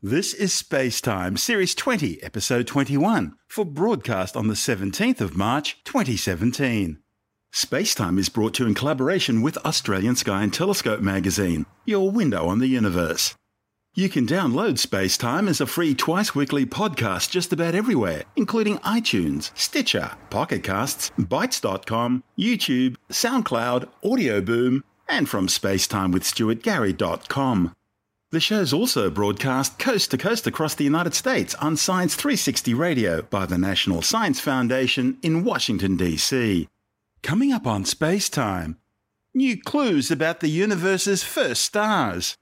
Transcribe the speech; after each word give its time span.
This 0.00 0.32
is 0.32 0.54
Space 0.54 1.00
Time, 1.00 1.36
Series 1.36 1.74
20, 1.74 2.22
Episode 2.22 2.68
21, 2.68 3.34
for 3.48 3.64
broadcast 3.64 4.36
on 4.36 4.46
the 4.46 4.54
17th 4.54 5.20
of 5.20 5.36
March 5.36 5.80
2017. 5.82 6.98
Space 7.50 7.96
Time 7.96 8.16
is 8.16 8.28
brought 8.28 8.54
to 8.54 8.62
you 8.62 8.68
in 8.68 8.76
collaboration 8.76 9.42
with 9.42 9.58
Australian 9.66 10.14
Sky 10.14 10.44
and 10.44 10.54
Telescope 10.54 11.00
magazine, 11.00 11.66
your 11.84 12.12
window 12.12 12.46
on 12.46 12.60
the 12.60 12.68
universe. 12.68 13.34
You 13.92 14.08
can 14.08 14.24
download 14.24 14.78
Space 14.78 15.16
Time 15.16 15.48
as 15.48 15.60
a 15.60 15.66
free 15.66 15.96
twice 15.96 16.32
weekly 16.32 16.64
podcast 16.64 17.30
just 17.30 17.52
about 17.52 17.74
everywhere, 17.74 18.22
including 18.36 18.78
iTunes, 18.78 19.50
Stitcher, 19.58 20.12
Pocket 20.30 20.62
Casts, 20.62 21.10
Bytes.com, 21.18 22.22
YouTube, 22.38 22.94
SoundCloud, 23.10 23.88
Audio 24.04 24.40
Boom, 24.40 24.84
and 25.08 25.28
from 25.28 25.48
spacetimewithstuartgary.com. 25.48 27.74
The 28.30 28.40
show's 28.40 28.74
also 28.74 29.08
broadcast 29.08 29.78
coast 29.78 30.10
to 30.10 30.18
coast 30.18 30.46
across 30.46 30.74
the 30.74 30.84
United 30.84 31.14
States 31.14 31.54
on 31.54 31.78
Science 31.78 32.14
360 32.14 32.74
Radio 32.74 33.22
by 33.22 33.46
the 33.46 33.56
National 33.56 34.02
Science 34.02 34.38
Foundation 34.38 35.16
in 35.22 35.44
Washington, 35.44 35.96
D.C. 35.96 36.68
Coming 37.22 37.54
up 37.54 37.66
on 37.66 37.86
Space 37.86 38.28
Time, 38.28 38.76
new 39.32 39.58
clues 39.58 40.10
about 40.10 40.40
the 40.40 40.48
universe's 40.48 41.24
first 41.24 41.62
stars, 41.62 42.36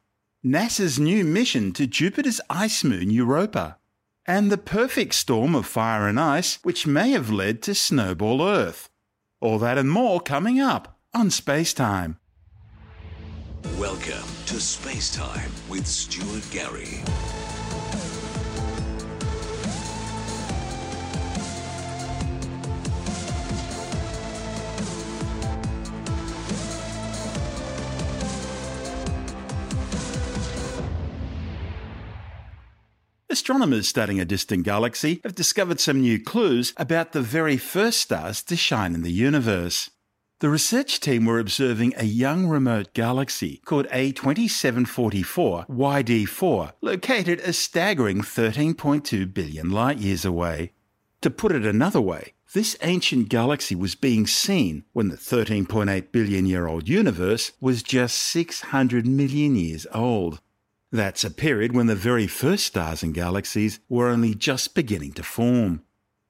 NASA's 0.45 0.99
new 0.99 1.25
mission 1.25 1.71
to 1.75 1.87
Jupiter's 1.87 2.41
ice 2.51 2.83
moon 2.83 3.09
Europa, 3.09 3.77
and 4.27 4.51
the 4.51 4.59
perfect 4.59 5.15
storm 5.15 5.55
of 5.55 5.67
fire 5.67 6.09
and 6.09 6.19
ice 6.19 6.59
which 6.65 6.89
may 6.89 7.11
have 7.11 7.31
led 7.31 7.63
to 7.63 7.77
Snowball 7.77 8.43
Earth. 8.43 8.91
All 9.41 9.61
that 9.61 9.79
and 9.79 9.89
more 9.89 10.19
coming 10.19 10.59
up 10.59 10.99
on 11.15 11.31
Space 11.31 11.73
Time. 11.73 12.19
Welcome 13.75 14.27
to 14.47 14.59
Space 14.59 15.15
Time 15.15 15.51
with 15.69 15.87
Stuart 15.87 16.51
Gary. 16.51 17.03
Astronomers 33.29 33.87
studying 33.87 34.19
a 34.19 34.25
distant 34.25 34.65
galaxy 34.65 35.21
have 35.23 35.35
discovered 35.35 35.81
some 35.81 36.01
new 36.01 36.19
clues 36.19 36.73
about 36.79 37.13
the 37.13 37.21
very 37.21 37.59
first 37.59 38.01
stars 38.01 38.43
to 38.45 38.57
shine 38.57 38.95
in 38.95 39.03
the 39.03 39.13
universe. 39.13 39.91
The 40.41 40.51
research 40.51 41.01
team 41.01 41.25
were 41.25 41.39
observing 41.39 41.95
a 41.97 42.05
young 42.05 42.47
remote 42.47 42.93
galaxy 42.93 43.63
called 43.65 43.87
A2744 43.89 45.67
YD4, 45.67 46.73
located 46.83 47.41
a 47.41 47.55
staggering 47.55 48.21
13.2 48.21 49.33
billion 49.33 49.71
light 49.71 49.97
years 49.97 50.27
away. 50.27 50.73
To 51.23 51.31
put 51.31 51.53
it 51.53 51.65
another 51.65 52.03
way, 52.03 52.35
this 52.53 52.77
ancient 52.83 53.31
galaxy 53.31 53.75
was 53.75 53.95
being 53.95 54.27
seen 54.27 54.85
when 54.93 55.09
the 55.09 55.17
13.8 55.17 56.13
billion 56.13 56.45
year 56.45 56.67
old 56.67 56.87
universe 56.87 57.53
was 57.59 57.83
just 57.83 58.19
600 58.19 59.07
million 59.07 59.57
years 59.57 59.87
old. 59.95 60.43
That's 60.93 61.25
a 61.25 61.31
period 61.31 61.75
when 61.75 61.87
the 61.87 61.95
very 61.95 62.27
first 62.27 62.67
stars 62.67 63.03
and 63.03 63.15
galaxies 63.15 63.81
were 63.89 64.09
only 64.09 64.35
just 64.35 64.75
beginning 64.75 65.13
to 65.13 65.23
form. 65.23 65.83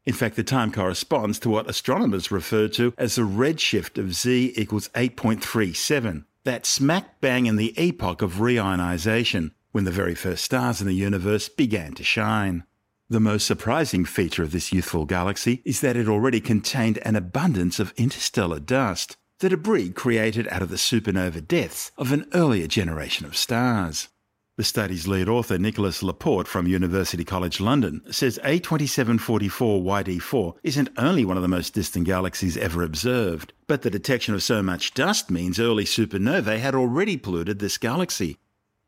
In 0.06 0.14
fact, 0.14 0.36
the 0.36 0.44
time 0.44 0.70
corresponds 0.70 1.40
to 1.40 1.50
what 1.50 1.68
astronomers 1.68 2.30
refer 2.30 2.68
to 2.68 2.94
as 2.96 3.16
the 3.16 3.22
redshift 3.22 3.98
of 3.98 4.14
Z 4.14 4.54
equals 4.56 4.88
8.37. 4.90 6.24
That's 6.44 6.68
smack 6.68 7.20
bang 7.20 7.46
in 7.46 7.56
the 7.56 7.74
epoch 7.76 8.22
of 8.22 8.34
reionization, 8.34 9.50
when 9.72 9.84
the 9.84 9.90
very 9.90 10.14
first 10.14 10.44
stars 10.44 10.80
in 10.80 10.86
the 10.86 10.94
universe 10.94 11.48
began 11.48 11.92
to 11.94 12.04
shine. 12.04 12.62
The 13.10 13.20
most 13.20 13.46
surprising 13.46 14.04
feature 14.04 14.44
of 14.44 14.52
this 14.52 14.72
youthful 14.72 15.06
galaxy 15.06 15.60
is 15.64 15.80
that 15.80 15.96
it 15.96 16.08
already 16.08 16.40
contained 16.40 16.98
an 16.98 17.16
abundance 17.16 17.80
of 17.80 17.92
interstellar 17.96 18.60
dust, 18.60 19.16
the 19.40 19.48
debris 19.48 19.90
created 19.90 20.48
out 20.48 20.62
of 20.62 20.70
the 20.70 20.76
supernova 20.76 21.46
deaths 21.46 21.92
of 21.98 22.12
an 22.12 22.26
earlier 22.32 22.66
generation 22.66 23.26
of 23.26 23.36
stars. 23.36 24.08
The 24.56 24.64
study's 24.64 25.06
lead 25.06 25.28
author, 25.28 25.58
Nicolas 25.58 26.02
Laporte 26.02 26.48
from 26.48 26.66
University 26.66 27.26
College 27.26 27.60
London, 27.60 28.00
says 28.10 28.40
A2744 28.42 29.82
YD4 29.82 30.54
isn't 30.62 30.88
only 30.96 31.26
one 31.26 31.36
of 31.36 31.42
the 31.42 31.48
most 31.48 31.74
distant 31.74 32.06
galaxies 32.06 32.56
ever 32.56 32.82
observed, 32.82 33.52
but 33.66 33.82
the 33.82 33.90
detection 33.90 34.32
of 34.32 34.42
so 34.42 34.62
much 34.62 34.94
dust 34.94 35.30
means 35.30 35.60
early 35.60 35.84
supernovae 35.84 36.58
had 36.58 36.74
already 36.74 37.18
polluted 37.18 37.58
this 37.58 37.76
galaxy. 37.76 38.38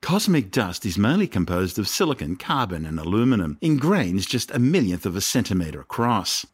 Cosmic 0.00 0.50
dust 0.50 0.86
is 0.86 0.96
mainly 0.96 1.26
composed 1.26 1.78
of 1.78 1.86
silicon, 1.86 2.36
carbon, 2.36 2.86
and 2.86 2.98
aluminum 2.98 3.58
in 3.60 3.76
grains 3.76 4.24
just 4.24 4.50
a 4.52 4.58
millionth 4.58 5.04
of 5.04 5.16
a 5.16 5.20
centimetre 5.20 5.82
across. 5.82 6.46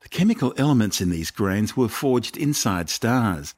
The 0.00 0.08
chemical 0.08 0.54
elements 0.56 0.98
in 1.02 1.10
these 1.10 1.30
grains 1.30 1.76
were 1.76 1.88
forged 1.88 2.38
inside 2.38 2.88
stars, 2.88 3.54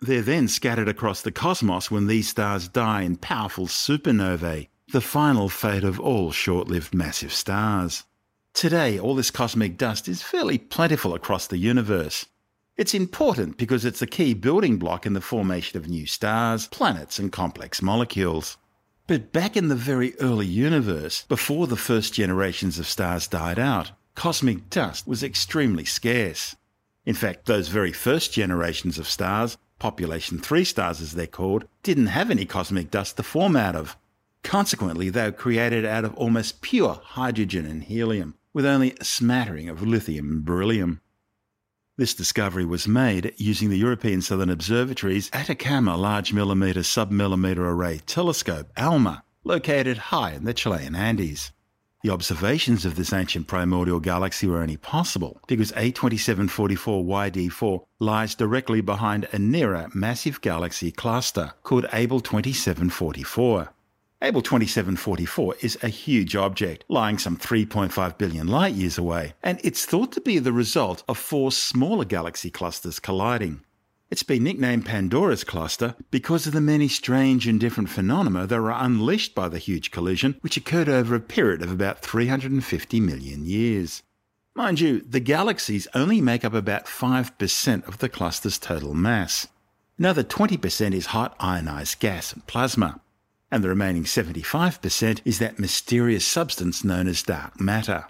they're 0.00 0.22
then 0.22 0.46
scattered 0.46 0.88
across 0.88 1.22
the 1.22 1.32
cosmos 1.32 1.90
when 1.90 2.06
these 2.06 2.28
stars 2.28 2.68
die 2.68 3.02
in 3.02 3.16
powerful 3.16 3.66
supernovae, 3.66 4.68
the 4.92 5.00
final 5.00 5.48
fate 5.48 5.84
of 5.84 5.98
all 5.98 6.30
short 6.30 6.68
lived 6.68 6.94
massive 6.94 7.32
stars. 7.32 8.04
Today, 8.52 8.98
all 8.98 9.14
this 9.14 9.30
cosmic 9.30 9.76
dust 9.76 10.08
is 10.08 10.22
fairly 10.22 10.58
plentiful 10.58 11.14
across 11.14 11.46
the 11.46 11.58
universe. 11.58 12.26
It's 12.76 12.94
important 12.94 13.56
because 13.56 13.84
it's 13.84 14.02
a 14.02 14.06
key 14.06 14.34
building 14.34 14.76
block 14.76 15.06
in 15.06 15.14
the 15.14 15.20
formation 15.20 15.78
of 15.78 15.88
new 15.88 16.06
stars, 16.06 16.66
planets, 16.68 17.18
and 17.18 17.32
complex 17.32 17.80
molecules. 17.80 18.58
But 19.06 19.32
back 19.32 19.56
in 19.56 19.68
the 19.68 19.74
very 19.74 20.18
early 20.20 20.46
universe, 20.46 21.24
before 21.28 21.66
the 21.66 21.76
first 21.76 22.12
generations 22.12 22.78
of 22.78 22.86
stars 22.86 23.26
died 23.26 23.58
out, 23.58 23.92
cosmic 24.14 24.68
dust 24.68 25.06
was 25.06 25.22
extremely 25.22 25.84
scarce. 25.84 26.54
In 27.06 27.14
fact, 27.14 27.46
those 27.46 27.68
very 27.68 27.92
first 27.92 28.32
generations 28.32 28.98
of 28.98 29.08
stars 29.08 29.56
population 29.78 30.38
3 30.38 30.64
stars 30.64 31.00
as 31.00 31.12
they're 31.12 31.26
called, 31.26 31.66
didn't 31.82 32.06
have 32.06 32.30
any 32.30 32.44
cosmic 32.44 32.90
dust 32.90 33.16
to 33.16 33.22
form 33.22 33.56
out 33.56 33.76
of. 33.76 33.96
Consequently, 34.42 35.10
they 35.10 35.24
were 35.24 35.32
created 35.32 35.84
out 35.84 36.04
of 36.04 36.14
almost 36.14 36.62
pure 36.62 37.00
hydrogen 37.02 37.66
and 37.66 37.84
helium, 37.84 38.34
with 38.52 38.64
only 38.64 38.94
a 39.00 39.04
smattering 39.04 39.68
of 39.68 39.82
lithium 39.82 40.30
and 40.30 40.44
beryllium. 40.44 41.00
This 41.98 42.14
discovery 42.14 42.64
was 42.64 42.86
made 42.86 43.32
using 43.38 43.70
the 43.70 43.78
European 43.78 44.20
Southern 44.20 44.50
Observatory's 44.50 45.30
Atacama 45.32 45.96
Large 45.96 46.32
Millimeter 46.32 46.80
Submillimeter 46.80 47.58
Array 47.58 48.00
Telescope, 48.06 48.70
ALMA, 48.76 49.24
located 49.44 49.96
high 49.96 50.32
in 50.32 50.44
the 50.44 50.52
Chilean 50.52 50.94
Andes. 50.94 51.52
The 52.06 52.12
observations 52.12 52.84
of 52.84 52.94
this 52.94 53.12
ancient 53.12 53.48
primordial 53.48 53.98
galaxy 53.98 54.46
were 54.46 54.62
only 54.62 54.76
possible 54.76 55.40
because 55.48 55.72
A2744 55.72 57.04
YD4 57.04 57.84
lies 57.98 58.36
directly 58.36 58.80
behind 58.80 59.26
a 59.32 59.40
nearer 59.40 59.88
massive 59.92 60.40
galaxy 60.40 60.92
cluster 60.92 61.54
called 61.64 61.86
Abell 61.92 62.20
2744. 62.20 63.72
Abell 64.22 64.40
2744 64.40 65.56
is 65.62 65.76
a 65.82 65.88
huge 65.88 66.36
object 66.36 66.84
lying 66.88 67.18
some 67.18 67.36
3.5 67.36 68.16
billion 68.16 68.46
light 68.46 68.74
years 68.74 68.98
away, 68.98 69.34
and 69.42 69.60
it's 69.64 69.84
thought 69.84 70.12
to 70.12 70.20
be 70.20 70.38
the 70.38 70.52
result 70.52 71.02
of 71.08 71.18
four 71.18 71.50
smaller 71.50 72.04
galaxy 72.04 72.50
clusters 72.50 73.00
colliding. 73.00 73.62
It's 74.08 74.22
been 74.22 74.44
nicknamed 74.44 74.86
Pandora's 74.86 75.42
cluster 75.42 75.96
because 76.12 76.46
of 76.46 76.52
the 76.52 76.60
many 76.60 76.86
strange 76.86 77.48
and 77.48 77.58
different 77.58 77.90
phenomena 77.90 78.46
that 78.46 78.60
were 78.60 78.70
unleashed 78.70 79.34
by 79.34 79.48
the 79.48 79.58
huge 79.58 79.90
collision, 79.90 80.36
which 80.42 80.56
occurred 80.56 80.88
over 80.88 81.16
a 81.16 81.20
period 81.20 81.60
of 81.60 81.72
about 81.72 82.02
350 82.02 83.00
million 83.00 83.44
years. 83.44 84.04
Mind 84.54 84.78
you, 84.78 85.00
the 85.00 85.18
galaxies 85.18 85.88
only 85.92 86.20
make 86.20 86.44
up 86.44 86.54
about 86.54 86.86
5% 86.86 87.88
of 87.88 87.98
the 87.98 88.08
cluster's 88.08 88.58
total 88.58 88.94
mass. 88.94 89.48
Another 89.98 90.22
20% 90.22 90.94
is 90.94 91.06
hot 91.06 91.34
ionized 91.40 91.98
gas 91.98 92.32
and 92.32 92.46
plasma, 92.46 93.00
and 93.50 93.64
the 93.64 93.68
remaining 93.68 94.04
75% 94.04 95.20
is 95.24 95.40
that 95.40 95.58
mysterious 95.58 96.24
substance 96.24 96.84
known 96.84 97.08
as 97.08 97.24
dark 97.24 97.60
matter. 97.60 98.06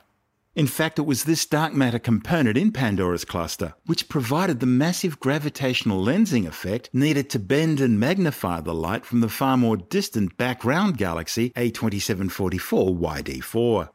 In 0.57 0.67
fact, 0.67 0.99
it 0.99 1.03
was 1.03 1.25
this 1.25 1.45
dark 1.45 1.75
matter 1.75 1.99
component 1.99 2.57
in 2.57 2.73
Pandora's 2.73 3.27
cluster 3.27 3.75
which 3.85 4.09
provided 4.09 4.59
the 4.59 4.65
massive 4.65 5.21
gravitational 5.21 6.03
lensing 6.03 6.47
effect 6.47 6.89
needed 6.95 7.29
to 7.29 7.39
bend 7.39 7.79
and 7.79 8.01
magnify 8.01 8.63
the 8.63 8.73
light 8.73 9.05
from 9.05 9.21
the 9.21 9.29
far 9.29 9.59
more 9.59 9.77
distant 9.77 10.39
background 10.39 10.97
galaxy 10.97 11.51
A2744 11.51 12.99
YD4. 12.99 13.91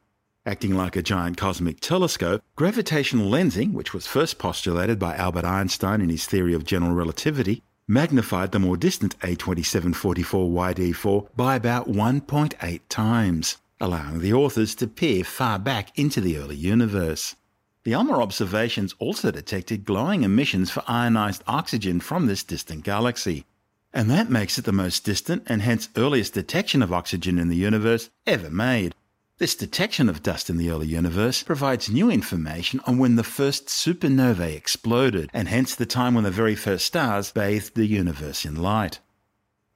Acting 0.46 0.75
like 0.75 0.96
a 0.96 1.02
giant 1.02 1.36
cosmic 1.36 1.80
telescope, 1.80 2.44
gravitational 2.56 3.28
lensing, 3.28 3.74
which 3.74 3.92
was 3.92 4.06
first 4.06 4.38
postulated 4.38 5.00
by 5.00 5.16
Albert 5.16 5.46
Einstein 5.46 6.00
in 6.00 6.10
his 6.10 6.28
theory 6.28 6.54
of 6.54 6.63
general 6.63 6.94
relativity, 6.94 7.63
magnified 7.88 8.52
the 8.52 8.60
more 8.60 8.78
distant 8.78 9.18
A2744 9.22 10.75
YD4 10.75 11.28
by 11.36 11.56
about 11.56 11.90
1.8 11.90 12.81
times 12.88 13.58
allowing 13.81 14.19
the 14.19 14.31
authors 14.31 14.75
to 14.75 14.88
peer 14.88 15.24
far 15.24 15.60
back 15.60 15.92
into 15.98 16.22
the 16.22 16.38
early 16.38 16.56
universe. 16.56 17.36
The 17.83 17.94
ALMA 17.95 18.13
observations 18.13 18.94
also 19.00 19.31
detected 19.31 19.86
glowing 19.86 20.24
emissions 20.24 20.69
for 20.69 20.83
ionized 20.88 21.44
oxygen 21.48 22.00
from 22.00 22.28
this 22.28 22.44
distant 22.44 22.83
galaxy, 22.83 23.45
and 23.92 24.10
that 24.10 24.30
makes 24.30 24.60
it 24.60 24.66
the 24.66 24.72
most 24.72 25.04
distant 25.04 25.44
and 25.48 25.63
hence 25.63 25.89
earliest 25.98 26.33
detection 26.36 26.83
of 26.83 26.94
oxygen 26.94 27.39
in 27.39 27.50
the 27.50 27.56
universe 27.56 28.12
ever 28.28 28.51
made. 28.51 28.94
This 29.39 29.56
detection 29.56 30.07
of 30.07 30.22
dust 30.22 30.51
in 30.51 30.57
the 30.57 30.69
early 30.69 30.86
universe 30.86 31.42
provides 31.42 31.89
new 31.89 32.12
information 32.12 32.80
on 32.86 33.00
when 33.00 33.16
the 33.16 33.24
first 33.24 33.66
supernovae 33.66 34.56
exploded, 34.56 35.31
and 35.34 35.48
hence 35.48 35.74
the 35.74 35.88
time 35.88 36.13
when 36.13 36.24
the 36.24 36.30
very 36.30 36.54
first 36.54 36.86
stars 36.86 37.31
bathed 37.31 37.74
the 37.74 37.88
universe 37.88 38.45
in 38.45 38.56
light. 38.56 39.00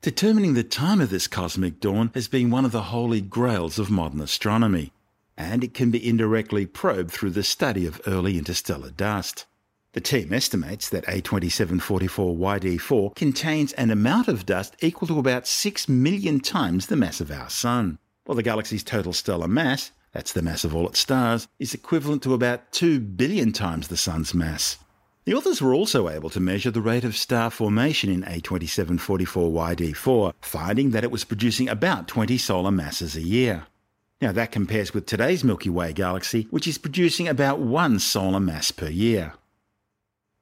Determining 0.05 0.53
the 0.53 0.63
time 0.63 1.01
of 1.01 1.09
this 1.09 1.27
cosmic 1.27 1.79
dawn 1.79 2.11
has 2.13 2.27
been 2.27 2.51
one 2.51 2.63
of 2.63 2.71
the 2.71 2.93
holy 2.93 3.21
grails 3.21 3.79
of 3.79 3.89
modern 3.89 4.21
astronomy, 4.21 4.93
and 5.35 5.63
it 5.63 5.73
can 5.73 5.89
be 5.89 6.07
indirectly 6.07 6.67
probed 6.67 7.09
through 7.09 7.31
the 7.31 7.41
study 7.41 7.87
of 7.87 7.99
early 8.05 8.37
interstellar 8.37 8.91
dust. 8.91 9.47
The 9.93 10.01
team 10.01 10.31
estimates 10.31 10.89
that 10.89 11.05
A2744YD4 11.05 13.15
contains 13.15 13.73
an 13.73 13.89
amount 13.89 14.27
of 14.27 14.45
dust 14.45 14.75
equal 14.79 15.07
to 15.07 15.17
about 15.17 15.47
6 15.47 15.89
million 15.89 16.39
times 16.39 16.85
the 16.85 16.95
mass 16.95 17.19
of 17.19 17.31
our 17.31 17.49
Sun, 17.49 17.97
while 18.25 18.35
the 18.35 18.43
galaxy's 18.43 18.83
total 18.83 19.11
stellar 19.11 19.47
mass, 19.47 19.91
that's 20.11 20.33
the 20.33 20.43
mass 20.43 20.63
of 20.63 20.75
all 20.75 20.87
its 20.87 20.99
stars, 20.99 21.47
is 21.57 21.73
equivalent 21.73 22.21
to 22.21 22.35
about 22.35 22.71
2 22.73 22.99
billion 22.99 23.51
times 23.51 23.87
the 23.87 23.97
Sun's 23.97 24.35
mass. 24.35 24.77
The 25.25 25.33
authors 25.33 25.59
were 25.59 25.73
also 25.73 26.07
able 26.07 26.29
to 26.29 26.39
measure 26.39 26.69
the 26.69 26.81
rate 26.81 27.03
of 27.03 27.17
star 27.17 27.49
formation 27.49 28.11
in 28.11 28.21
A2744YD4, 28.21 30.33
finding 30.39 30.91
that 30.91 31.03
it 31.03 31.09
was 31.09 31.23
producing 31.23 31.67
about 31.67 32.07
20 32.07 32.37
solar 32.37 32.69
masses 32.69 33.15
a 33.15 33.23
year. 33.23 33.65
Now 34.21 34.31
that 34.33 34.51
compares 34.51 34.93
with 34.93 35.07
today's 35.07 35.43
Milky 35.43 35.71
Way 35.71 35.93
galaxy, 35.93 36.45
which 36.51 36.67
is 36.67 36.77
producing 36.77 37.27
about 37.27 37.57
one 37.57 37.97
solar 37.97 38.39
mass 38.39 38.69
per 38.69 38.87
year. 38.87 39.33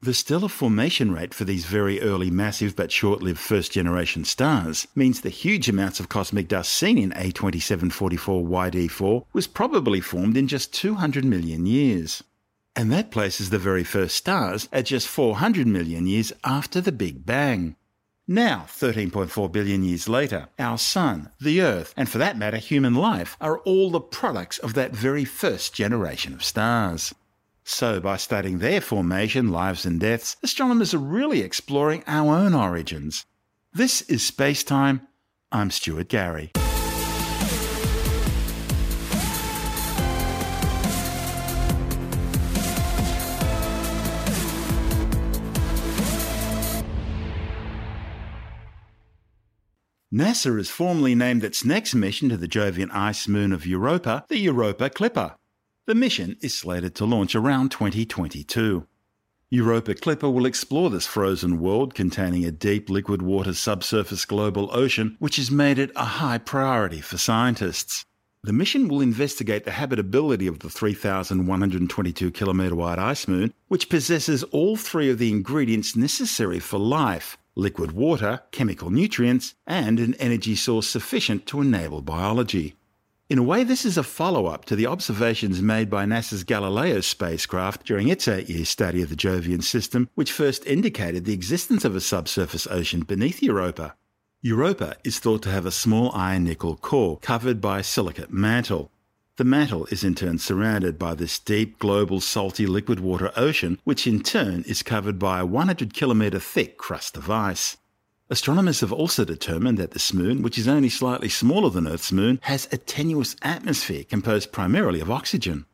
The 0.02 0.14
stellar 0.14 0.50
formation 0.50 1.14
rate 1.14 1.34
for 1.34 1.46
these 1.46 1.64
very 1.64 2.02
early 2.02 2.30
massive 2.30 2.76
but 2.76 2.92
short-lived 2.92 3.40
first-generation 3.40 4.26
stars 4.26 4.86
means 4.96 5.22
the 5.22 5.30
huge 5.30 5.70
amounts 5.70 6.02
of 6.02 6.10
cosmic 6.10 6.50
dust 6.50 6.74
seen 6.74 6.98
in 6.98 7.12
A2744YD4 7.12 9.26
was 9.32 9.48
probably 9.48 10.02
formed 10.02 10.36
in 10.36 10.50
just 10.50 10.74
200 10.74 11.24
million 11.24 11.66
years. 11.66 12.22
And 12.76 12.92
that 12.92 13.12
places 13.12 13.50
the 13.50 13.60
very 13.60 13.84
first 13.84 14.16
stars 14.16 14.68
at 14.72 14.86
just 14.86 15.08
400 15.08 15.68
million 15.68 16.08
years 16.08 16.34
after 16.44 16.82
the 16.82 16.92
Big 16.92 17.26
Bang. 17.26 17.76
Now, 18.28 18.66
13.4 18.68 19.52
billion 19.52 19.84
years 19.84 20.08
later, 20.08 20.48
our 20.58 20.78
Sun, 20.78 21.30
the 21.40 21.62
Earth, 21.62 21.94
and 21.98 22.10
for 22.10 22.18
that 22.20 22.38
matter, 22.38 22.58
human 22.58 22.96
life, 22.96 23.38
are 23.42 23.60
all 23.60 23.92
the 23.92 24.00
products 24.00 24.58
of 24.60 24.74
that 24.76 24.96
very 24.96 25.26
first 25.26 25.74
generation 25.74 26.34
of 26.34 26.44
stars. 26.44 27.14
So, 27.66 28.00
by 28.00 28.18
studying 28.18 28.60
their 28.60 28.82
formation, 28.82 29.50
lives, 29.50 29.86
and 29.86 30.00
deaths, 30.00 30.38
astronomers 30.42 30.94
are 30.94 31.00
really 31.00 31.42
exploring 31.42 32.04
our 32.08 32.36
own 32.36 32.54
origins. 32.54 33.26
This 33.74 34.02
is 34.04 34.26
Space 34.26 34.64
Time. 34.64 35.08
I'm 35.52 35.70
Stuart 35.70 36.10
Gary. 36.10 36.52
NASA 50.14 50.56
has 50.58 50.70
formally 50.70 51.16
named 51.16 51.44
its 51.44 51.66
next 51.66 51.96
mission 51.96 52.30
to 52.30 52.38
the 52.38 52.48
Jovian 52.48 52.92
ice 52.92 53.28
moon 53.28 53.52
of 53.52 53.66
Europa 53.66 54.24
the 54.28 54.38
Europa 54.38 54.88
Clipper. 54.92 55.38
The 55.88 55.96
mission 55.96 56.38
is 56.40 56.54
slated 56.54 56.94
to 56.96 57.06
launch 57.06 57.34
around 57.34 57.72
2022. 57.72 58.86
Europa 59.50 59.96
Clipper 59.96 60.30
will 60.30 60.46
explore 60.46 60.92
this 60.92 61.08
frozen 61.08 61.60
world 61.60 61.96
containing 61.96 62.46
a 62.46 62.52
deep 62.52 62.92
liquid 62.92 63.24
water 63.24 63.56
subsurface 63.56 64.24
global 64.26 64.70
ocean, 64.72 65.18
which 65.18 65.38
has 65.38 65.50
made 65.50 65.80
it 65.80 65.90
a 65.96 66.06
high 66.06 66.38
priority 66.38 67.02
for 67.02 67.18
scientists. 67.18 68.06
The 68.44 68.54
mission 68.54 68.88
will 68.88 69.02
investigate 69.02 69.66
the 69.66 69.72
habitability 69.72 70.46
of 70.46 70.60
the 70.60 70.70
3,122 70.70 72.30
kilometre 72.30 72.76
wide 72.76 73.00
ice 73.00 73.28
moon, 73.28 73.52
which 73.68 73.90
possesses 73.90 74.44
all 74.44 74.76
three 74.76 75.10
of 75.10 75.18
the 75.18 75.32
ingredients 75.32 75.96
necessary 75.96 76.60
for 76.60 76.78
life 76.78 77.36
liquid 77.56 77.92
water, 77.92 78.42
chemical 78.52 78.90
nutrients, 78.90 79.56
and 79.68 80.00
an 80.00 80.14
energy 80.16 80.56
source 80.56 80.88
sufficient 80.88 81.46
to 81.46 81.62
enable 81.62 82.02
biology. 82.02 82.76
In 83.30 83.40
a 83.40 83.44
way, 83.44 83.64
this 83.64 83.86
is 83.86 83.98
a 83.98 84.04
follow 84.04 84.48
up 84.48 84.66
to 84.66 84.76
the 84.76 84.86
observations 84.86 85.62
made 85.62 85.90
by 85.90 86.06
NASA's 86.06 86.44
Galileo 86.44 87.00
spacecraft 87.02 87.86
during 87.86 88.10
its 88.10 88.28
eight 88.28 88.50
year 88.50 88.66
study 88.66 89.02
of 89.02 89.10
the 89.10 89.16
Jovian 89.16 89.64
system, 89.64 90.10
which 90.14 90.32
first 90.32 90.66
indicated 90.68 91.26
the 91.26 91.34
existence 91.34 91.86
of 91.86 91.96
a 91.96 92.02
subsurface 92.02 92.68
ocean 92.70 93.02
beneath 93.02 93.42
Europa. 93.42 93.96
Europa 94.42 94.98
is 95.06 95.20
thought 95.20 95.42
to 95.44 95.52
have 95.52 95.66
a 95.66 95.72
small 95.72 96.12
iron 96.14 96.44
nickel 96.44 96.76
core 96.76 97.18
covered 97.20 97.62
by 97.62 97.80
a 97.80 97.84
silicate 97.84 98.32
mantle. 98.32 98.92
The 99.36 99.44
mantle 99.44 99.88
is 99.88 100.04
in 100.04 100.14
turn 100.14 100.38
surrounded 100.38 101.00
by 101.00 101.16
this 101.16 101.40
deep 101.40 101.80
global 101.80 102.20
salty 102.20 102.68
liquid 102.68 103.00
water 103.00 103.32
ocean, 103.36 103.80
which 103.84 104.06
in 104.06 104.22
turn 104.22 104.62
is 104.68 104.84
covered 104.84 105.18
by 105.18 105.40
a 105.40 105.46
100 105.46 105.92
kilometre 105.92 106.38
thick 106.38 106.78
crust 106.78 107.18
of 107.18 107.32
ice. 107.32 107.78
Astronomers 108.30 108.82
have 108.82 108.94
also 108.94 109.26
determined 109.26 109.80
that 109.80 109.92
this 109.92 110.14
moon, 110.14 110.44
which 110.44 110.60
is 110.60 110.68
only 110.68 110.88
slightly 110.88 111.30
smaller 111.30 111.72
than 111.72 111.88
Earth's 111.88 112.12
moon, 112.12 112.40
has 112.44 112.68
a 112.72 112.78
tenuous 112.78 113.36
atmosphere 113.42 114.04
composed 114.04 114.52
primarily 114.52 115.00
of 115.00 115.10
oxygen. 115.10 115.66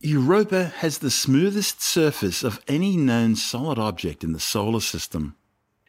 Europa 0.00 0.66
has 0.78 0.98
the 0.98 1.10
smoothest 1.10 1.80
surface 1.80 2.44
of 2.44 2.62
any 2.68 2.98
known 2.98 3.34
solid 3.34 3.78
object 3.78 4.24
in 4.24 4.32
the 4.32 4.40
solar 4.40 4.80
system. 4.80 5.36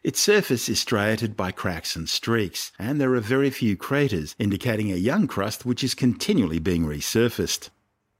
Its 0.04 0.20
surface 0.20 0.68
is 0.68 0.78
striated 0.78 1.36
by 1.36 1.50
cracks 1.50 1.96
and 1.96 2.08
streaks, 2.08 2.70
and 2.78 3.00
there 3.00 3.14
are 3.14 3.20
very 3.20 3.50
few 3.50 3.76
craters, 3.76 4.36
indicating 4.38 4.92
a 4.92 4.96
young 4.96 5.26
crust 5.26 5.66
which 5.66 5.82
is 5.82 5.94
continually 5.94 6.60
being 6.60 6.84
resurfaced. 6.86 7.70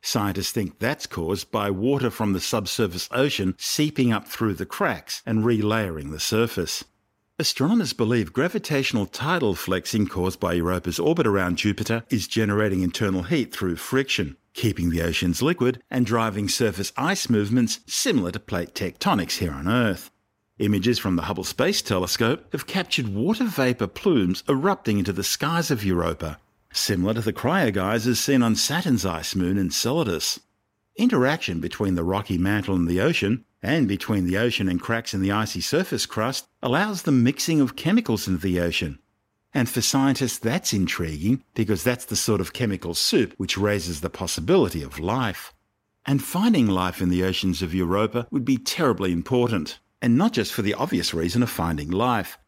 Scientists 0.02 0.50
think 0.50 0.78
that's 0.78 1.06
caused 1.06 1.50
by 1.52 1.70
water 1.70 2.10
from 2.10 2.32
the 2.32 2.40
subsurface 2.40 3.08
ocean 3.12 3.54
seeping 3.58 4.12
up 4.12 4.26
through 4.26 4.54
the 4.54 4.66
cracks 4.66 5.22
and 5.24 5.44
relayering 5.44 6.10
the 6.10 6.20
surface. 6.20 6.84
Astronomers 7.38 7.92
believe 7.92 8.32
gravitational 8.32 9.06
tidal 9.06 9.54
flexing 9.54 10.08
caused 10.08 10.40
by 10.40 10.54
Europa's 10.54 10.98
orbit 10.98 11.28
around 11.28 11.58
Jupiter 11.58 12.02
is 12.10 12.26
generating 12.26 12.82
internal 12.82 13.22
heat 13.22 13.52
through 13.52 13.76
friction, 13.76 14.36
keeping 14.54 14.90
the 14.90 15.02
oceans 15.02 15.42
liquid 15.42 15.80
and 15.88 16.04
driving 16.04 16.48
surface 16.48 16.92
ice 16.96 17.30
movements 17.30 17.78
similar 17.86 18.32
to 18.32 18.40
plate 18.40 18.74
tectonics 18.74 19.38
here 19.38 19.52
on 19.52 19.68
Earth. 19.68 20.10
Images 20.58 20.98
from 20.98 21.14
the 21.14 21.22
Hubble 21.22 21.44
Space 21.44 21.80
Telescope 21.82 22.50
have 22.50 22.66
captured 22.66 23.14
water 23.14 23.44
vapour 23.44 23.86
plumes 23.86 24.42
erupting 24.48 24.98
into 24.98 25.12
the 25.12 25.22
skies 25.22 25.70
of 25.70 25.84
Europa, 25.84 26.40
similar 26.72 27.14
to 27.14 27.20
the 27.20 27.32
cryogeysers 27.32 28.16
seen 28.16 28.42
on 28.42 28.56
Saturn's 28.56 29.06
ice 29.06 29.36
moon 29.36 29.56
Enceladus. 29.56 30.40
Interaction 30.96 31.60
between 31.60 31.94
the 31.94 32.02
rocky 32.02 32.38
mantle 32.38 32.74
and 32.74 32.88
the 32.88 33.00
ocean, 33.00 33.44
and 33.62 33.86
between 33.86 34.26
the 34.26 34.36
ocean 34.36 34.68
and 34.68 34.80
cracks 34.80 35.14
in 35.14 35.22
the 35.22 35.30
icy 35.30 35.60
surface 35.60 36.06
crust, 36.06 36.48
allows 36.60 37.02
the 37.02 37.12
mixing 37.12 37.60
of 37.60 37.76
chemicals 37.76 38.26
into 38.26 38.40
the 38.40 38.58
ocean. 38.58 38.98
And 39.54 39.68
for 39.68 39.80
scientists, 39.80 40.38
that's 40.38 40.72
intriguing 40.72 41.44
because 41.54 41.84
that's 41.84 42.04
the 42.04 42.16
sort 42.16 42.40
of 42.40 42.52
chemical 42.52 42.94
soup 42.94 43.32
which 43.36 43.56
raises 43.56 44.00
the 44.00 44.10
possibility 44.10 44.82
of 44.82 44.98
life. 44.98 45.54
And 46.04 46.20
finding 46.20 46.66
life 46.66 47.00
in 47.00 47.10
the 47.10 47.22
oceans 47.22 47.62
of 47.62 47.72
Europa 47.72 48.26
would 48.32 48.44
be 48.44 48.56
terribly 48.56 49.12
important 49.12 49.78
and 50.00 50.16
not 50.16 50.32
just 50.32 50.52
for 50.52 50.62
the 50.62 50.74
obvious 50.74 51.12
reason 51.14 51.42
of 51.42 51.50
finding 51.50 51.90
life. 51.90 52.38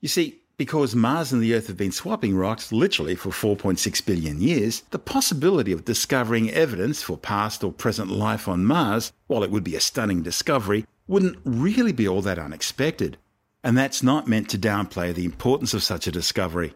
You 0.00 0.08
see, 0.08 0.42
because 0.56 0.94
Mars 0.94 1.32
and 1.32 1.42
the 1.42 1.54
Earth 1.54 1.66
have 1.66 1.76
been 1.76 1.92
swapping 1.92 2.36
rocks 2.36 2.70
literally 2.72 3.16
for 3.16 3.30
4.6 3.30 4.06
billion 4.06 4.40
years, 4.40 4.82
the 4.90 4.98
possibility 4.98 5.72
of 5.72 5.84
discovering 5.84 6.50
evidence 6.50 7.02
for 7.02 7.16
past 7.16 7.64
or 7.64 7.72
present 7.72 8.10
life 8.10 8.46
on 8.46 8.64
Mars, 8.64 9.12
while 9.26 9.42
it 9.42 9.50
would 9.50 9.64
be 9.64 9.74
a 9.74 9.80
stunning 9.80 10.22
discovery, 10.22 10.86
wouldn't 11.08 11.38
really 11.44 11.92
be 11.92 12.06
all 12.06 12.22
that 12.22 12.38
unexpected. 12.38 13.16
And 13.64 13.76
that's 13.76 14.02
not 14.02 14.28
meant 14.28 14.48
to 14.50 14.58
downplay 14.58 15.14
the 15.14 15.24
importance 15.24 15.74
of 15.74 15.82
such 15.82 16.06
a 16.06 16.12
discovery. 16.12 16.74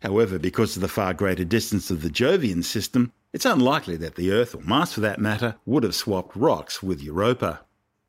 However, 0.00 0.38
because 0.38 0.76
of 0.76 0.82
the 0.82 0.88
far 0.88 1.12
greater 1.12 1.44
distance 1.44 1.90
of 1.90 2.02
the 2.02 2.10
Jovian 2.10 2.64
system, 2.64 3.12
it's 3.32 3.44
unlikely 3.44 3.96
that 3.98 4.14
the 4.14 4.32
Earth, 4.32 4.54
or 4.54 4.62
Mars 4.62 4.92
for 4.92 5.00
that 5.00 5.20
matter, 5.20 5.56
would 5.66 5.82
have 5.82 5.94
swapped 5.94 6.34
rocks 6.34 6.82
with 6.82 7.02
Europa. 7.02 7.60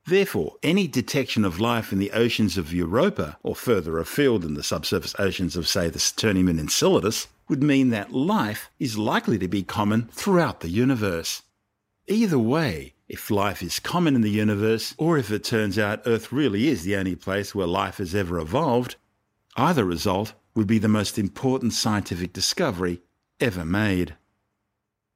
Therefore, 0.10 0.56
any 0.64 0.88
detection 0.88 1.46
of 1.46 1.60
life 1.60 1.94
in 1.94 2.00
the 2.00 2.10
oceans 2.14 2.58
of 2.58 2.74
Europa, 2.74 3.38
or 3.44 3.56
further 3.56 4.00
afield 4.00 4.44
in 4.44 4.56
the 4.56 4.64
subsurface 4.64 5.14
oceans 5.20 5.56
of, 5.56 5.68
say, 5.68 5.88
the 5.88 6.00
Saturnian 6.00 6.48
moon 6.48 6.58
Enceladus, 6.58 7.28
would 7.48 7.62
mean 7.62 7.90
that 7.90 8.12
life 8.12 8.72
is 8.80 8.98
likely 8.98 9.38
to 9.38 9.48
be 9.48 9.62
common 9.62 10.10
throughout 10.12 10.62
the 10.62 10.70
universe. 10.70 11.44
Either 12.08 12.40
way, 12.40 12.96
if 13.08 13.30
life 13.30 13.62
is 13.62 13.80
common 13.80 14.16
in 14.16 14.22
the 14.22 14.32
universe, 14.32 14.96
or 14.98 15.20
if 15.20 15.30
it 15.30 15.44
turns 15.44 15.78
out 15.78 16.02
Earth 16.08 16.32
really 16.32 16.68
is 16.68 16.82
the 16.82 16.96
only 16.96 17.16
place 17.16 17.54
where 17.54 17.68
life 17.68 17.98
has 17.98 18.16
ever 18.16 18.40
evolved, 18.40 18.96
either 19.58 19.86
result 19.86 20.34
would 20.56 20.66
be 20.66 20.80
the 20.80 20.88
most 20.88 21.20
important 21.20 21.72
scientific 21.72 22.34
discovery 22.34 23.00
ever 23.40 23.64
made. 23.64 24.16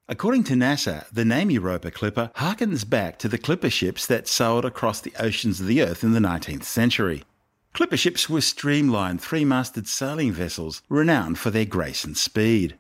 According 0.09 0.43
to 0.45 0.53
NASA, 0.53 1.07
the 1.13 1.23
name 1.23 1.49
Europa 1.49 1.89
Clipper 1.89 2.29
harkens 2.35 2.83
back 2.87 3.17
to 3.19 3.29
the 3.29 3.37
clipper 3.37 3.69
ships 3.69 4.05
that 4.07 4.27
sailed 4.27 4.65
across 4.65 4.99
the 4.99 5.13
oceans 5.17 5.61
of 5.61 5.67
the 5.67 5.81
Earth 5.81 6.03
in 6.03 6.11
the 6.11 6.19
19th 6.19 6.65
century. 6.65 7.23
Clipper 7.71 7.95
ships 7.95 8.29
were 8.29 8.41
streamlined 8.41 9.21
three 9.21 9.45
masted 9.45 9.87
sailing 9.87 10.33
vessels 10.33 10.81
renowned 10.89 11.39
for 11.39 11.51
their 11.51 11.63
grace 11.63 12.03
and 12.03 12.17
speed. 12.17 12.77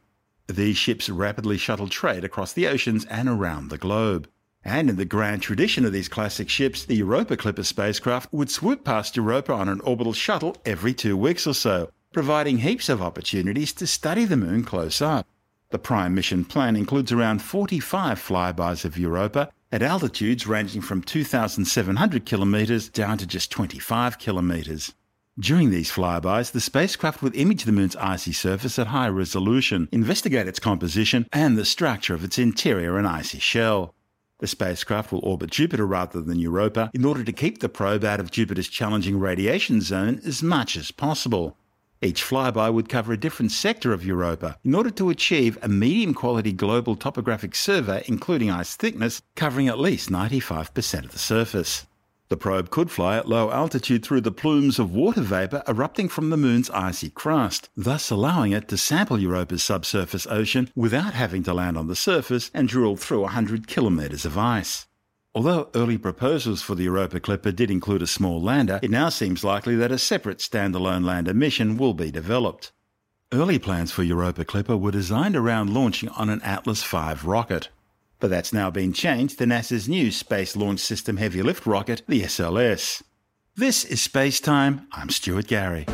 These 0.47 0.75
ships 0.75 1.07
rapidly 1.07 1.57
shuttle 1.57 1.87
trade 1.87 2.25
across 2.25 2.51
the 2.51 2.67
oceans 2.67 3.05
and 3.05 3.29
around 3.29 3.69
the 3.69 3.77
globe. 3.77 4.27
And 4.65 4.89
in 4.89 4.97
the 4.97 5.05
grand 5.05 5.41
tradition 5.41 5.85
of 5.85 5.93
these 5.93 6.09
classic 6.09 6.49
ships, 6.49 6.83
the 6.83 6.97
Europa 6.97 7.37
Clipper 7.37 7.63
spacecraft 7.63 8.33
would 8.33 8.51
swoop 8.51 8.83
past 8.83 9.15
Europa 9.15 9.53
on 9.53 9.69
an 9.69 9.79
orbital 9.79 10.11
shuttle 10.11 10.57
every 10.65 10.93
two 10.93 11.15
weeks 11.15 11.47
or 11.47 11.53
so, 11.53 11.89
providing 12.11 12.57
heaps 12.57 12.89
of 12.89 13.01
opportunities 13.01 13.71
to 13.71 13.87
study 13.87 14.25
the 14.25 14.35
moon 14.35 14.65
close 14.65 15.01
up. 15.01 15.25
The 15.73 15.79
prime 15.79 16.13
mission 16.13 16.45
plan 16.45 16.75
includes 16.75 17.11
around 17.11 17.41
45 17.41 18.19
flybys 18.19 18.85
of 18.85 18.95
Europa 18.95 19.49
at 19.71 19.81
altitudes 19.81 20.45
ranging 20.45 20.81
from 20.81 21.01
2,700 21.01 22.25
kilometres 22.27 22.89
down 22.89 23.17
to 23.17 23.25
just 23.25 23.49
25 23.49 24.19
kilometres. 24.19 24.93
During 25.39 25.71
these 25.71 25.91
flybys, 25.91 26.51
the 26.51 26.61
spacecraft 26.61 27.23
would 27.23 27.35
image 27.35 27.63
the 27.63 27.71
moon's 27.71 27.95
icy 27.95 28.33
surface 28.33 28.77
at 28.77 28.85
high 28.85 29.07
resolution, 29.07 29.89
investigate 29.91 30.47
its 30.47 30.59
composition 30.59 31.27
and 31.33 31.57
the 31.57 31.65
structure 31.65 32.13
of 32.13 32.23
its 32.23 32.37
interior 32.37 32.99
and 32.99 33.07
icy 33.07 33.39
shell. 33.39 33.95
The 34.41 34.45
spacecraft 34.45 35.11
will 35.11 35.25
orbit 35.25 35.49
Jupiter 35.49 35.87
rather 35.87 36.21
than 36.21 36.37
Europa 36.37 36.91
in 36.93 37.03
order 37.03 37.23
to 37.23 37.33
keep 37.33 37.61
the 37.61 37.67
probe 37.67 38.03
out 38.03 38.19
of 38.19 38.29
Jupiter's 38.29 38.67
challenging 38.67 39.17
radiation 39.17 39.81
zone 39.81 40.21
as 40.23 40.43
much 40.43 40.77
as 40.77 40.91
possible. 40.91 41.57
Each 42.03 42.21
flyby 42.21 42.73
would 42.73 42.89
cover 42.89 43.13
a 43.13 43.17
different 43.17 43.53
sector 43.53 43.93
of 43.93 44.05
Europa 44.05 44.57
in 44.65 44.75
order 44.75 44.89
to 44.89 45.09
achieve 45.09 45.57
a 45.61 45.69
medium 45.69 46.13
quality 46.13 46.51
global 46.51 46.97
topographic 46.97 47.55
survey, 47.55 48.03
including 48.07 48.51
ice 48.51 48.75
thickness, 48.75 49.21
covering 49.37 49.69
at 49.69 49.79
least 49.79 50.09
95% 50.09 51.05
of 51.05 51.13
the 51.13 51.17
surface. 51.17 51.85
The 52.27 52.35
probe 52.35 52.69
could 52.69 52.91
fly 52.91 53.15
at 53.15 53.29
low 53.29 53.51
altitude 53.51 54.03
through 54.03 54.19
the 54.21 54.33
plumes 54.33 54.79
of 54.79 54.93
water 54.93 55.21
vapour 55.21 55.63
erupting 55.65 56.09
from 56.09 56.29
the 56.29 56.35
moon's 56.35 56.69
icy 56.71 57.09
crust, 57.09 57.69
thus 57.77 58.09
allowing 58.09 58.51
it 58.51 58.67
to 58.67 58.77
sample 58.77 59.17
Europa's 59.17 59.63
subsurface 59.63 60.27
ocean 60.27 60.69
without 60.75 61.13
having 61.13 61.43
to 61.43 61.53
land 61.53 61.77
on 61.77 61.87
the 61.87 61.95
surface 61.95 62.51
and 62.53 62.67
drill 62.67 62.97
through 62.97 63.21
100 63.21 63.65
kilometres 63.65 64.25
of 64.25 64.37
ice. 64.37 64.87
Although 65.35 65.69
early 65.73 65.97
proposals 65.97 66.61
for 66.61 66.75
the 66.75 66.83
Europa 66.83 67.19
Clipper 67.19 67.51
did 67.51 67.71
include 67.71 68.03
a 68.03 68.07
small 68.07 68.39
lander, 68.39 68.79
it 68.83 68.91
now 68.91 69.09
seems 69.09 69.43
likely 69.43 69.75
that 69.77 69.91
a 69.91 69.97
separate 69.97 70.37
standalone 70.37 71.03
lander 71.03 71.33
mission 71.33 71.75
will 71.75 71.95
be 71.95 72.11
developed. 72.11 72.71
Early 73.31 73.57
plans 73.57 73.91
for 73.91 74.03
Europa 74.03 74.45
Clipper 74.45 74.77
were 74.77 74.91
designed 74.91 75.35
around 75.35 75.73
launching 75.73 76.09
on 76.09 76.29
an 76.29 76.41
Atlas 76.43 76.83
V 76.83 77.15
rocket. 77.23 77.69
But 78.19 78.29
that's 78.29 78.53
now 78.53 78.69
been 78.69 78.93
changed 78.93 79.39
to 79.39 79.45
NASA's 79.45 79.89
new 79.89 80.11
Space 80.11 80.55
Launch 80.55 80.79
System 80.79 81.17
Heavy 81.17 81.41
Lift 81.41 81.65
rocket, 81.65 82.03
the 82.07 82.21
SLS. 82.21 83.01
This 83.55 83.83
is 83.85 84.03
Space 84.03 84.39
Time. 84.39 84.87
I'm 84.91 85.09
Stuart 85.09 85.47
Gary. 85.47 85.87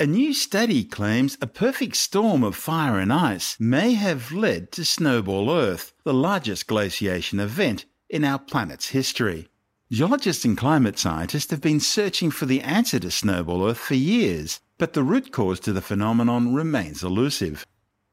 A 0.00 0.06
new 0.06 0.32
study 0.32 0.82
claims 0.82 1.36
a 1.42 1.46
perfect 1.46 1.94
storm 1.94 2.42
of 2.42 2.56
fire 2.56 2.98
and 2.98 3.12
ice 3.12 3.60
may 3.60 3.92
have 3.92 4.32
led 4.32 4.72
to 4.72 4.82
Snowball 4.82 5.50
Earth, 5.50 5.92
the 6.04 6.14
largest 6.14 6.66
glaciation 6.66 7.38
event 7.38 7.84
in 8.08 8.24
our 8.24 8.38
planet's 8.38 8.88
history. 8.88 9.48
Geologists 9.92 10.46
and 10.46 10.56
climate 10.56 10.98
scientists 10.98 11.50
have 11.50 11.60
been 11.60 11.80
searching 11.80 12.30
for 12.30 12.46
the 12.46 12.62
answer 12.62 12.98
to 12.98 13.10
Snowball 13.10 13.68
Earth 13.68 13.76
for 13.76 13.92
years, 13.92 14.60
but 14.78 14.94
the 14.94 15.02
root 15.02 15.32
cause 15.32 15.60
to 15.60 15.72
the 15.74 15.82
phenomenon 15.82 16.54
remains 16.54 17.04
elusive. 17.04 17.66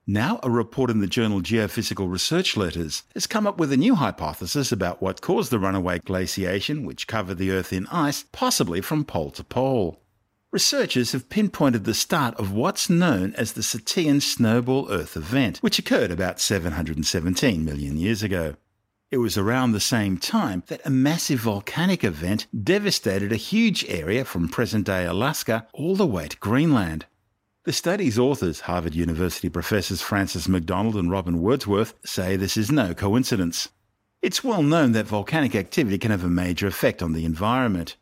Now, 0.06 0.42
a 0.44 0.50
report 0.50 0.90
in 0.90 1.00
the 1.00 1.08
journal 1.08 1.40
Geophysical 1.40 2.12
Research 2.12 2.58
Letters 2.58 3.04
has 3.14 3.28
come 3.28 3.48
up 3.48 3.60
with 3.60 3.72
a 3.72 3.78
new 3.78 3.96
hypothesis 3.96 4.74
about 4.74 5.02
what 5.02 5.22
caused 5.22 5.52
the 5.52 5.60
runaway 5.60 6.00
glaciation, 6.00 6.84
which 6.84 7.08
covered 7.08 7.38
the 7.38 7.52
Earth 7.52 7.72
in 7.72 7.88
ice, 7.88 8.26
possibly 8.34 8.82
from 8.82 9.06
pole 9.06 9.32
to 9.32 9.44
pole 9.46 10.02
researchers 10.58 11.12
have 11.12 11.30
pinpointed 11.30 11.84
the 11.84 11.94
start 11.94 12.34
of 12.40 12.52
what's 12.52 12.90
known 12.90 13.32
as 13.36 13.54
the 13.54 13.62
Sturtian 13.62 14.20
Snowball 14.20 14.92
Earth 14.92 15.16
event, 15.16 15.60
which 15.60 15.78
occurred 15.78 16.10
about 16.10 16.40
717 16.40 17.64
million 17.64 17.96
years 17.96 18.24
ago. 18.24 18.56
It 19.12 19.18
was 19.18 19.38
around 19.38 19.72
the 19.72 19.80
same 19.80 20.18
time 20.18 20.64
that 20.66 20.84
a 20.84 20.90
massive 20.90 21.42
volcanic 21.42 22.04
event 22.04 22.48
devastated 22.64 23.32
a 23.32 23.36
huge 23.36 23.86
area 23.86 24.26
from 24.26 24.50
present 24.50 24.88
day 24.88 25.06
Alaska 25.06 25.68
all 25.74 25.96
the 25.96 26.08
way 26.08 26.28
to 26.28 26.38
Greenland. 26.38 27.06
The 27.66 27.72
study's 27.72 28.18
authors, 28.18 28.62
Harvard 28.62 28.96
University 28.96 29.50
professors 29.50 30.02
Francis 30.02 30.48
Macdonald 30.48 30.96
and 30.96 31.12
Robin 31.12 31.40
Wordsworth, 31.40 31.94
say 32.04 32.36
this 32.36 32.58
is 32.58 32.72
no 32.72 32.96
coincidence. 32.96 33.70
It's 34.24 34.44
well 34.44 34.64
known 34.64 34.94
that 34.94 35.06
volcanic 35.06 35.54
activity 35.54 36.00
can 36.00 36.10
have 36.10 36.24
a 36.24 36.30
major 36.30 36.66
effect 36.66 37.04
on 37.04 37.14
the 37.14 37.26
environment. 37.26 37.96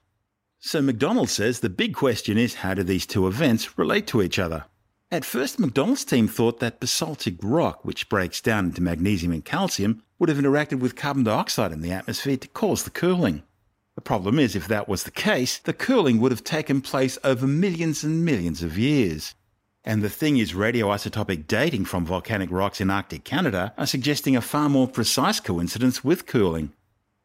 So 0.68 0.82
Macdonald 0.82 1.30
says 1.30 1.60
the 1.60 1.70
big 1.70 1.94
question 1.94 2.40
is 2.40 2.56
how 2.56 2.74
do 2.74 2.82
these 2.82 3.06
two 3.06 3.28
events 3.28 3.78
relate 3.78 4.08
to 4.08 4.24
each 4.24 4.40
other? 4.40 4.66
At 5.12 5.24
first, 5.24 5.60
Macdonald's 5.60 6.04
team 6.04 6.28
thought 6.28 6.60
that 6.60 6.80
basaltic 6.80 7.36
rock, 7.44 7.86
which 7.86 8.10
breaks 8.10 8.42
down 8.42 8.66
into 8.66 8.82
magnesium 8.82 9.32
and 9.32 9.46
calcium, 9.46 10.02
would 10.18 10.28
have 10.28 10.40
interacted 10.40 10.80
with 10.80 10.96
carbon 10.96 11.24
dioxide 11.24 11.72
in 11.72 11.82
the 11.82 11.92
atmosphere 11.92 12.38
to 12.38 12.48
cause 12.48 12.82
the 12.82 12.90
cooling. 12.90 13.44
The 13.94 14.02
problem 14.02 14.40
is, 14.40 14.56
if 14.56 14.68
that 14.68 14.90
was 14.90 15.04
the 15.04 15.12
case, 15.12 15.60
the 15.60 15.72
cooling 15.72 16.20
would 16.20 16.32
have 16.32 16.44
taken 16.44 16.82
place 16.82 17.20
over 17.24 17.46
millions 17.46 18.04
and 18.04 18.26
millions 18.26 18.64
of 18.64 18.76
years. 18.76 19.36
And 19.84 20.02
the 20.02 20.10
thing 20.10 20.38
is, 20.38 20.54
radioisotopic 20.54 21.46
dating 21.46 21.86
from 21.86 22.08
volcanic 22.08 22.50
rocks 22.50 22.82
in 22.82 22.90
Arctic 22.90 23.24
Canada 23.24 23.72
are 23.78 23.86
suggesting 23.86 24.36
a 24.36 24.42
far 24.42 24.68
more 24.68 24.88
precise 24.88 25.40
coincidence 25.40 26.04
with 26.04 26.26
cooling. 26.26 26.74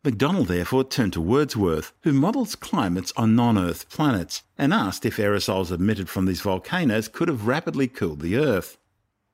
Macdonald 0.02 0.48
therefore 0.48 0.84
turned 0.84 1.12
to 1.12 1.20
Wordsworth, 1.20 1.92
who 2.04 2.14
models 2.14 2.56
climates 2.56 3.12
on 3.18 3.36
non 3.36 3.58
Earth 3.58 3.90
planets, 3.90 4.42
and 4.56 4.72
asked 4.72 5.04
if 5.04 5.18
aerosols 5.18 5.70
emitted 5.70 6.08
from 6.08 6.24
these 6.24 6.40
volcanoes 6.40 7.06
could 7.06 7.28
have 7.28 7.46
rapidly 7.46 7.86
cooled 7.86 8.20
the 8.20 8.36
Earth. 8.36 8.78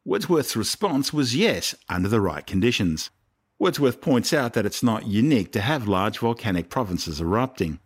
Wordsworth's 0.04 0.56
response 0.56 1.12
was 1.12 1.36
yes, 1.36 1.76
under 1.88 2.08
the 2.08 2.20
right 2.20 2.44
conditions. 2.44 3.10
Wordsworth 3.60 4.00
points 4.00 4.32
out 4.32 4.54
that 4.54 4.66
it's 4.66 4.82
not 4.82 5.06
unique 5.06 5.52
to 5.52 5.60
have 5.60 5.86
large 5.86 6.18
volcanic 6.18 6.68
provinces 6.68 7.20
erupting. 7.20 7.78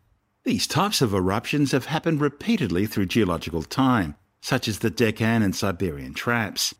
These 0.44 0.66
types 0.66 1.02
of 1.02 1.12
eruptions 1.12 1.72
have 1.72 1.84
happened 1.84 2.22
repeatedly 2.22 2.87
through 2.87 3.06
geological 3.06 3.62
time, 3.62 4.16
such 4.40 4.66
as 4.66 4.78
the 4.78 4.90
Deccan 4.90 5.42
and 5.42 5.54
Siberian 5.54 6.14
traps. 6.14 6.75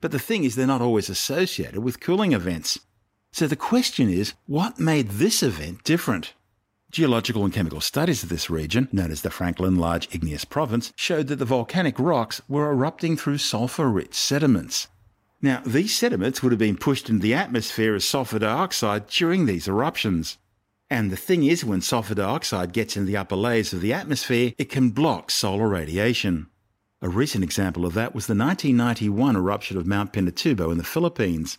But 0.00 0.10
the 0.10 0.18
thing 0.18 0.42
is, 0.42 0.56
they're 0.56 0.66
not 0.66 0.82
always 0.82 1.08
associated 1.08 1.78
with 1.78 2.00
cooling 2.00 2.32
events. 2.32 2.80
So 3.34 3.48
the 3.48 3.56
question 3.56 4.08
is, 4.08 4.34
what 4.46 4.78
made 4.78 5.08
this 5.08 5.42
event 5.42 5.82
different? 5.82 6.34
Geological 6.92 7.44
and 7.44 7.52
chemical 7.52 7.80
studies 7.80 8.22
of 8.22 8.28
this 8.28 8.48
region, 8.48 8.86
known 8.92 9.10
as 9.10 9.22
the 9.22 9.30
Franklin 9.30 9.74
Large 9.74 10.14
Igneous 10.14 10.44
Province, 10.44 10.92
showed 10.94 11.26
that 11.26 11.40
the 11.40 11.44
volcanic 11.44 11.98
rocks 11.98 12.40
were 12.48 12.70
erupting 12.70 13.16
through 13.16 13.38
sulfur 13.38 13.88
rich 13.88 14.14
sediments. 14.14 14.86
Now, 15.42 15.62
these 15.66 15.98
sediments 15.98 16.44
would 16.44 16.52
have 16.52 16.60
been 16.60 16.76
pushed 16.76 17.10
into 17.10 17.22
the 17.22 17.34
atmosphere 17.34 17.96
as 17.96 18.04
sulfur 18.04 18.38
dioxide 18.38 19.08
during 19.08 19.46
these 19.46 19.66
eruptions. 19.66 20.38
And 20.88 21.10
the 21.10 21.16
thing 21.16 21.42
is, 21.42 21.64
when 21.64 21.80
sulfur 21.80 22.14
dioxide 22.14 22.72
gets 22.72 22.96
in 22.96 23.04
the 23.04 23.16
upper 23.16 23.34
layers 23.34 23.72
of 23.72 23.80
the 23.80 23.92
atmosphere, 23.92 24.52
it 24.58 24.70
can 24.70 24.90
block 24.90 25.32
solar 25.32 25.66
radiation. 25.66 26.46
A 27.02 27.08
recent 27.08 27.42
example 27.42 27.84
of 27.84 27.94
that 27.94 28.14
was 28.14 28.28
the 28.28 28.36
1991 28.36 29.34
eruption 29.34 29.76
of 29.76 29.88
Mount 29.88 30.12
Pinatubo 30.12 30.70
in 30.70 30.78
the 30.78 30.84
Philippines 30.84 31.58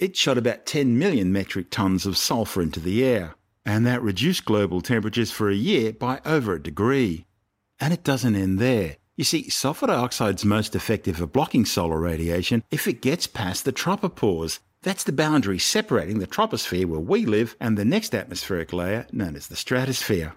it 0.00 0.16
shot 0.16 0.38
about 0.38 0.64
10 0.64 0.98
million 0.98 1.30
metric 1.30 1.66
tons 1.70 2.06
of 2.06 2.16
sulfur 2.16 2.62
into 2.62 2.80
the 2.80 3.04
air, 3.04 3.34
and 3.66 3.86
that 3.86 4.02
reduced 4.02 4.46
global 4.46 4.80
temperatures 4.80 5.30
for 5.30 5.50
a 5.50 5.54
year 5.54 5.92
by 5.92 6.20
over 6.24 6.54
a 6.54 6.62
degree. 6.62 7.26
And 7.78 7.92
it 7.92 8.02
doesn't 8.02 8.34
end 8.34 8.58
there. 8.58 8.96
You 9.16 9.24
see, 9.24 9.50
sulfur 9.50 9.86
dioxide's 9.86 10.44
most 10.46 10.74
effective 10.74 11.20
at 11.20 11.32
blocking 11.32 11.66
solar 11.66 12.00
radiation 12.00 12.64
if 12.70 12.88
it 12.88 13.02
gets 13.02 13.26
past 13.26 13.66
the 13.66 13.72
tropopause. 13.72 14.60
That's 14.82 15.04
the 15.04 15.12
boundary 15.12 15.58
separating 15.58 16.20
the 16.20 16.26
troposphere 16.26 16.86
where 16.86 16.98
we 16.98 17.26
live 17.26 17.54
and 17.60 17.76
the 17.76 17.84
next 17.84 18.14
atmospheric 18.14 18.72
layer 18.72 19.06
known 19.12 19.36
as 19.36 19.48
the 19.48 19.56
stratosphere. 19.56 20.32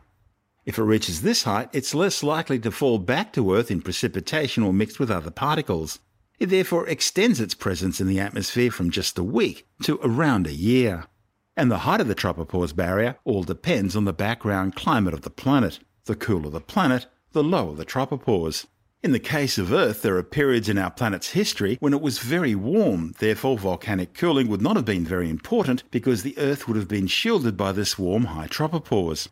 If 0.66 0.78
it 0.78 0.84
reaches 0.84 1.22
this 1.22 1.44
height, 1.44 1.70
it's 1.72 1.96
less 1.96 2.24
likely 2.24 2.60
to 2.60 2.72
fall 2.72 2.98
back 2.98 3.32
to 3.34 3.54
Earth 3.54 3.72
in 3.72 3.82
precipitation 3.82 4.64
or 4.64 4.74
mixed 4.74 5.00
with 5.00 5.10
other 5.10 5.32
particles. 5.32 6.00
It 6.40 6.48
therefore 6.48 6.88
extends 6.88 7.40
its 7.40 7.54
presence 7.54 8.02
in 8.02 8.08
the 8.08 8.20
atmosphere 8.20 8.72
from 8.72 8.90
just 8.90 9.18
a 9.18 9.24
week 9.24 9.68
to 9.84 10.00
around 10.04 10.48
a 10.48 10.54
year. 10.54 11.06
And 11.56 11.70
the 11.70 11.80
height 11.80 12.02
of 12.02 12.08
the 12.08 12.16
tropopause 12.16 12.76
barrier 12.76 13.18
all 13.24 13.44
depends 13.44 13.96
on 13.96 14.06
the 14.06 14.14
background 14.14 14.76
climate 14.76 15.14
of 15.14 15.22
the 15.22 15.30
planet. 15.30 15.80
The 16.06 16.16
cooler 16.16 16.50
the 16.50 16.60
planet, 16.60 17.06
the 17.32 17.44
lower 17.44 17.76
the 17.76 17.86
tropopause. 17.86 18.66
In 19.04 19.12
the 19.12 19.20
case 19.20 19.58
of 19.58 19.74
Earth, 19.74 20.02
there 20.02 20.18
are 20.18 20.24
periods 20.24 20.70
in 20.70 20.78
our 20.78 20.90
planet's 20.90 21.32
history 21.32 21.78
when 21.82 21.94
it 21.94 22.02
was 22.02 22.20
very 22.20 22.56
warm, 22.56 23.14
therefore, 23.20 23.58
volcanic 23.58 24.14
cooling 24.14 24.48
would 24.48 24.62
not 24.62 24.78
have 24.78 24.86
been 24.86 25.04
very 25.04 25.30
important 25.30 25.84
because 25.92 26.24
the 26.24 26.38
Earth 26.38 26.68
would 26.68 26.78
have 26.78 26.88
been 26.88 27.08
shielded 27.08 27.58
by 27.58 27.74
this 27.74 28.00
warm 28.00 28.26
high 28.26 28.48
tropopause. 28.48 29.28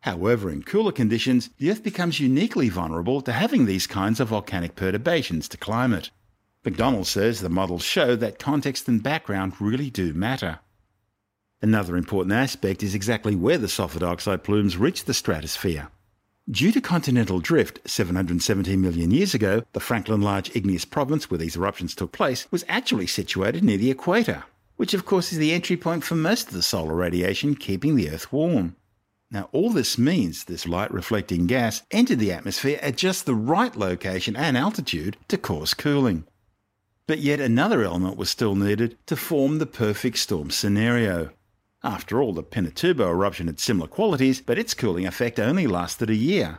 However, 0.00 0.48
in 0.48 0.62
cooler 0.62 0.92
conditions, 0.92 1.50
the 1.58 1.70
Earth 1.72 1.82
becomes 1.82 2.20
uniquely 2.20 2.68
vulnerable 2.68 3.20
to 3.22 3.32
having 3.32 3.66
these 3.66 3.88
kinds 3.88 4.20
of 4.20 4.28
volcanic 4.28 4.76
perturbations 4.76 5.48
to 5.48 5.56
climate. 5.56 6.10
Macdonald 6.66 7.06
says 7.06 7.40
the 7.40 7.48
models 7.48 7.84
show 7.84 8.16
that 8.16 8.40
context 8.40 8.88
and 8.88 9.00
background 9.00 9.52
really 9.60 9.88
do 9.88 10.12
matter. 10.12 10.58
Another 11.62 11.96
important 11.96 12.32
aspect 12.32 12.82
is 12.82 12.92
exactly 12.92 13.36
where 13.36 13.56
the 13.56 13.68
sulfur 13.68 14.00
dioxide 14.00 14.42
plumes 14.42 14.76
reach 14.76 15.04
the 15.04 15.14
stratosphere. 15.14 15.90
Due 16.50 16.72
to 16.72 16.80
continental 16.80 17.38
drift 17.38 17.88
717 17.88 18.80
million 18.80 19.12
years 19.12 19.32
ago, 19.32 19.62
the 19.74 19.80
Franklin 19.80 20.22
Large 20.22 20.56
igneous 20.56 20.84
province 20.84 21.30
where 21.30 21.38
these 21.38 21.54
eruptions 21.54 21.94
took 21.94 22.10
place 22.10 22.50
was 22.50 22.64
actually 22.66 23.06
situated 23.06 23.62
near 23.62 23.78
the 23.78 23.92
equator, 23.92 24.42
which 24.74 24.92
of 24.92 25.06
course 25.06 25.30
is 25.30 25.38
the 25.38 25.52
entry 25.52 25.76
point 25.76 26.02
for 26.02 26.16
most 26.16 26.48
of 26.48 26.52
the 26.52 26.62
solar 26.62 26.96
radiation 26.96 27.54
keeping 27.54 27.94
the 27.94 28.10
Earth 28.10 28.32
warm. 28.32 28.74
Now, 29.30 29.48
all 29.52 29.70
this 29.70 29.98
means 29.98 30.42
this 30.42 30.66
light 30.66 30.92
reflecting 30.92 31.46
gas 31.46 31.82
entered 31.92 32.18
the 32.18 32.32
atmosphere 32.32 32.80
at 32.82 32.96
just 32.96 33.24
the 33.24 33.36
right 33.36 33.76
location 33.76 34.34
and 34.34 34.56
altitude 34.56 35.16
to 35.28 35.38
cause 35.38 35.72
cooling. 35.72 36.24
But 37.06 37.20
yet 37.20 37.38
another 37.40 37.82
element 37.82 38.16
was 38.16 38.30
still 38.30 38.56
needed 38.56 38.98
to 39.06 39.16
form 39.16 39.58
the 39.58 39.66
perfect 39.66 40.18
storm 40.18 40.50
scenario. 40.50 41.30
After 41.84 42.20
all, 42.20 42.32
the 42.32 42.42
Pinatubo 42.42 43.08
eruption 43.08 43.46
had 43.46 43.60
similar 43.60 43.86
qualities, 43.86 44.40
but 44.40 44.58
its 44.58 44.74
cooling 44.74 45.06
effect 45.06 45.38
only 45.38 45.68
lasted 45.68 46.10
a 46.10 46.16
year. 46.16 46.58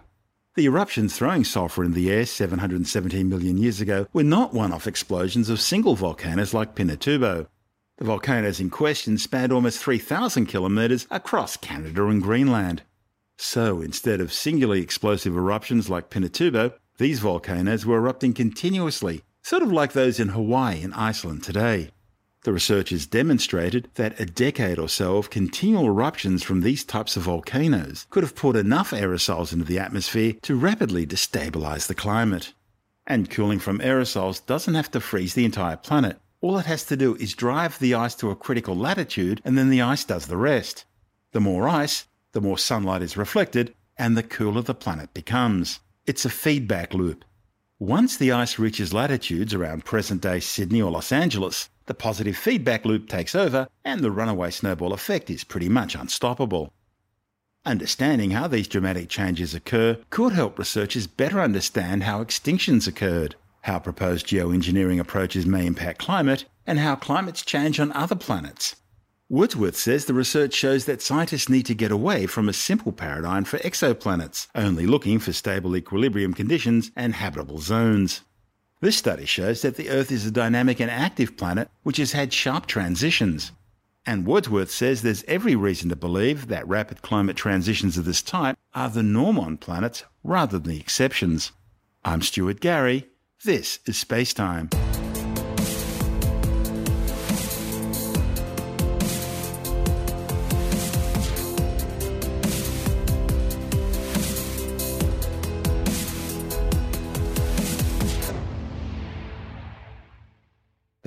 The 0.55 0.65
eruptions 0.65 1.15
throwing 1.15 1.43
sulfur 1.43 1.83
in 1.83 1.91
the 1.91 2.09
air 2.09 2.25
717 2.25 3.27
million 3.27 3.57
years 3.57 3.81
ago 3.81 4.07
were 4.13 4.23
not 4.23 4.53
one 4.53 4.71
off 4.71 4.87
explosions 4.87 5.49
of 5.49 5.59
single 5.59 5.95
volcanoes 5.95 6.53
like 6.53 6.75
Pinatubo. 6.75 7.47
The 7.97 8.05
volcanoes 8.05 8.59
in 8.59 8.69
question 8.69 9.17
spanned 9.17 9.51
almost 9.51 9.79
3,000 9.79 10.45
kilometres 10.45 11.07
across 11.11 11.57
Canada 11.57 12.07
and 12.07 12.23
Greenland. 12.23 12.83
So 13.37 13.81
instead 13.81 14.21
of 14.21 14.31
singularly 14.31 14.81
explosive 14.81 15.35
eruptions 15.35 15.89
like 15.89 16.09
Pinatubo, 16.09 16.73
these 16.97 17.19
volcanoes 17.19 17.85
were 17.85 17.97
erupting 17.97 18.33
continuously, 18.33 19.23
sort 19.47 19.63
of 19.63 19.71
like 19.71 19.93
those 19.93 20.19
in 20.19 20.27
Hawaii 20.27 20.83
and 20.83 20.93
Iceland 20.93 21.41
today. 21.41 21.89
The 22.43 22.51
researchers 22.51 23.05
demonstrated 23.05 23.87
that 23.95 24.19
a 24.19 24.25
decade 24.25 24.77
or 24.77 24.89
so 24.89 25.15
of 25.15 25.29
continual 25.29 25.85
eruptions 25.85 26.43
from 26.43 26.59
these 26.59 26.83
types 26.83 27.15
of 27.15 27.23
volcanoes 27.23 28.07
could 28.09 28.23
have 28.23 28.35
put 28.35 28.57
enough 28.57 28.91
aerosols 28.91 29.53
into 29.53 29.63
the 29.63 29.79
atmosphere 29.79 30.33
to 30.41 30.57
rapidly 30.57 31.07
destabilize 31.07 31.87
the 31.87 31.95
climate. 31.95 32.51
And 33.05 33.29
cooling 33.29 33.59
from 33.59 33.79
aerosols 33.79 34.45
doesn't 34.45 34.75
have 34.75 34.91
to 34.91 34.99
freeze 34.99 35.33
the 35.33 35.45
entire 35.45 35.77
planet. 35.77 36.19
All 36.41 36.57
it 36.57 36.65
has 36.65 36.83
to 36.83 36.97
do 36.97 37.15
is 37.15 37.33
drive 37.33 37.79
the 37.79 37.93
ice 37.93 38.15
to 38.15 38.31
a 38.31 38.35
critical 38.35 38.75
latitude, 38.75 39.41
and 39.45 39.57
then 39.57 39.69
the 39.69 39.81
ice 39.81 40.03
does 40.03 40.25
the 40.25 40.35
rest. 40.35 40.83
The 41.31 41.39
more 41.39 41.69
ice, 41.69 42.05
the 42.33 42.41
more 42.41 42.57
sunlight 42.57 43.01
is 43.01 43.15
reflected, 43.15 43.73
and 43.97 44.17
the 44.17 44.23
cooler 44.23 44.61
the 44.61 44.75
planet 44.75 45.13
becomes. 45.13 45.79
It's 46.05 46.25
a 46.25 46.29
feedback 46.29 46.93
loop. 46.93 47.23
Once 47.79 48.17
the 48.17 48.31
ice 48.31 48.57
reaches 48.57 48.91
latitudes 48.91 49.53
around 49.53 49.85
present 49.85 50.19
day 50.19 50.39
Sydney 50.39 50.81
or 50.81 50.89
Los 50.89 51.11
Angeles, 51.11 51.69
the 51.85 51.93
positive 51.93 52.35
feedback 52.35 52.85
loop 52.85 53.07
takes 53.07 53.35
over 53.35 53.67
and 53.85 54.01
the 54.01 54.09
runaway 54.09 54.49
snowball 54.49 54.93
effect 54.93 55.29
is 55.29 55.43
pretty 55.43 55.69
much 55.69 55.93
unstoppable. 55.93 56.73
Understanding 57.67 58.31
how 58.31 58.47
these 58.47 58.67
dramatic 58.67 59.09
changes 59.09 59.53
occur 59.53 59.99
could 60.09 60.33
help 60.33 60.57
researchers 60.57 61.05
better 61.05 61.39
understand 61.39 62.01
how 62.01 62.23
extinctions 62.23 62.87
occurred, 62.87 63.35
how 63.61 63.77
proposed 63.77 64.25
geoengineering 64.25 64.99
approaches 64.99 65.45
may 65.45 65.67
impact 65.67 65.99
climate, 65.99 66.45
and 66.65 66.79
how 66.79 66.95
climates 66.95 67.45
change 67.45 67.79
on 67.79 67.91
other 67.91 68.15
planets. 68.15 68.75
Wordsworth 69.29 69.75
says 69.75 70.05
the 70.05 70.13
research 70.13 70.53
shows 70.53 70.85
that 70.85 71.01
scientists 71.01 71.49
need 71.49 71.65
to 71.65 71.75
get 71.75 71.91
away 71.91 72.27
from 72.27 72.47
a 72.47 72.53
simple 72.53 72.93
paradigm 72.93 73.43
for 73.43 73.57
exoplanets, 73.57 74.47
only 74.55 74.87
looking 74.87 75.19
for 75.19 75.33
stable 75.33 75.75
equilibrium 75.75 76.33
conditions 76.33 76.91
and 76.95 77.13
habitable 77.13 77.57
zones. 77.57 78.21
This 78.79 78.95
study 78.95 79.25
shows 79.25 79.63
that 79.63 79.75
the 79.75 79.89
Earth 79.89 80.13
is 80.13 80.25
a 80.25 80.31
dynamic 80.31 80.79
and 80.79 80.89
active 80.89 81.35
planet 81.35 81.69
which 81.83 81.97
has 81.97 82.13
had 82.13 82.31
sharp 82.31 82.67
transitions. 82.67 83.51
And 84.05 84.25
Wordsworth 84.25 84.71
says 84.71 85.01
there's 85.01 85.25
every 85.27 85.57
reason 85.57 85.89
to 85.89 85.97
believe 85.97 86.47
that 86.47 86.65
rapid 86.65 87.01
climate 87.01 87.35
transitions 87.35 87.97
of 87.97 88.05
this 88.05 88.21
type 88.21 88.57
are 88.73 88.89
the 88.89 89.03
norm 89.03 89.37
on 89.37 89.57
planets 89.57 90.05
rather 90.23 90.57
than 90.57 90.71
the 90.71 90.79
exceptions. 90.79 91.51
I'm 92.05 92.21
Stuart 92.21 92.61
Gary. 92.61 93.09
This 93.43 93.79
is 93.85 93.97
Space 93.97 94.33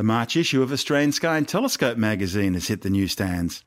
The 0.01 0.05
March 0.05 0.35
issue 0.35 0.63
of 0.63 0.73
Australian 0.73 1.13
Sky 1.13 1.37
and 1.37 1.47
Telescope 1.47 1.99
magazine 1.99 2.55
has 2.55 2.69
hit 2.69 2.81
the 2.81 2.89
newsstands. 2.89 3.63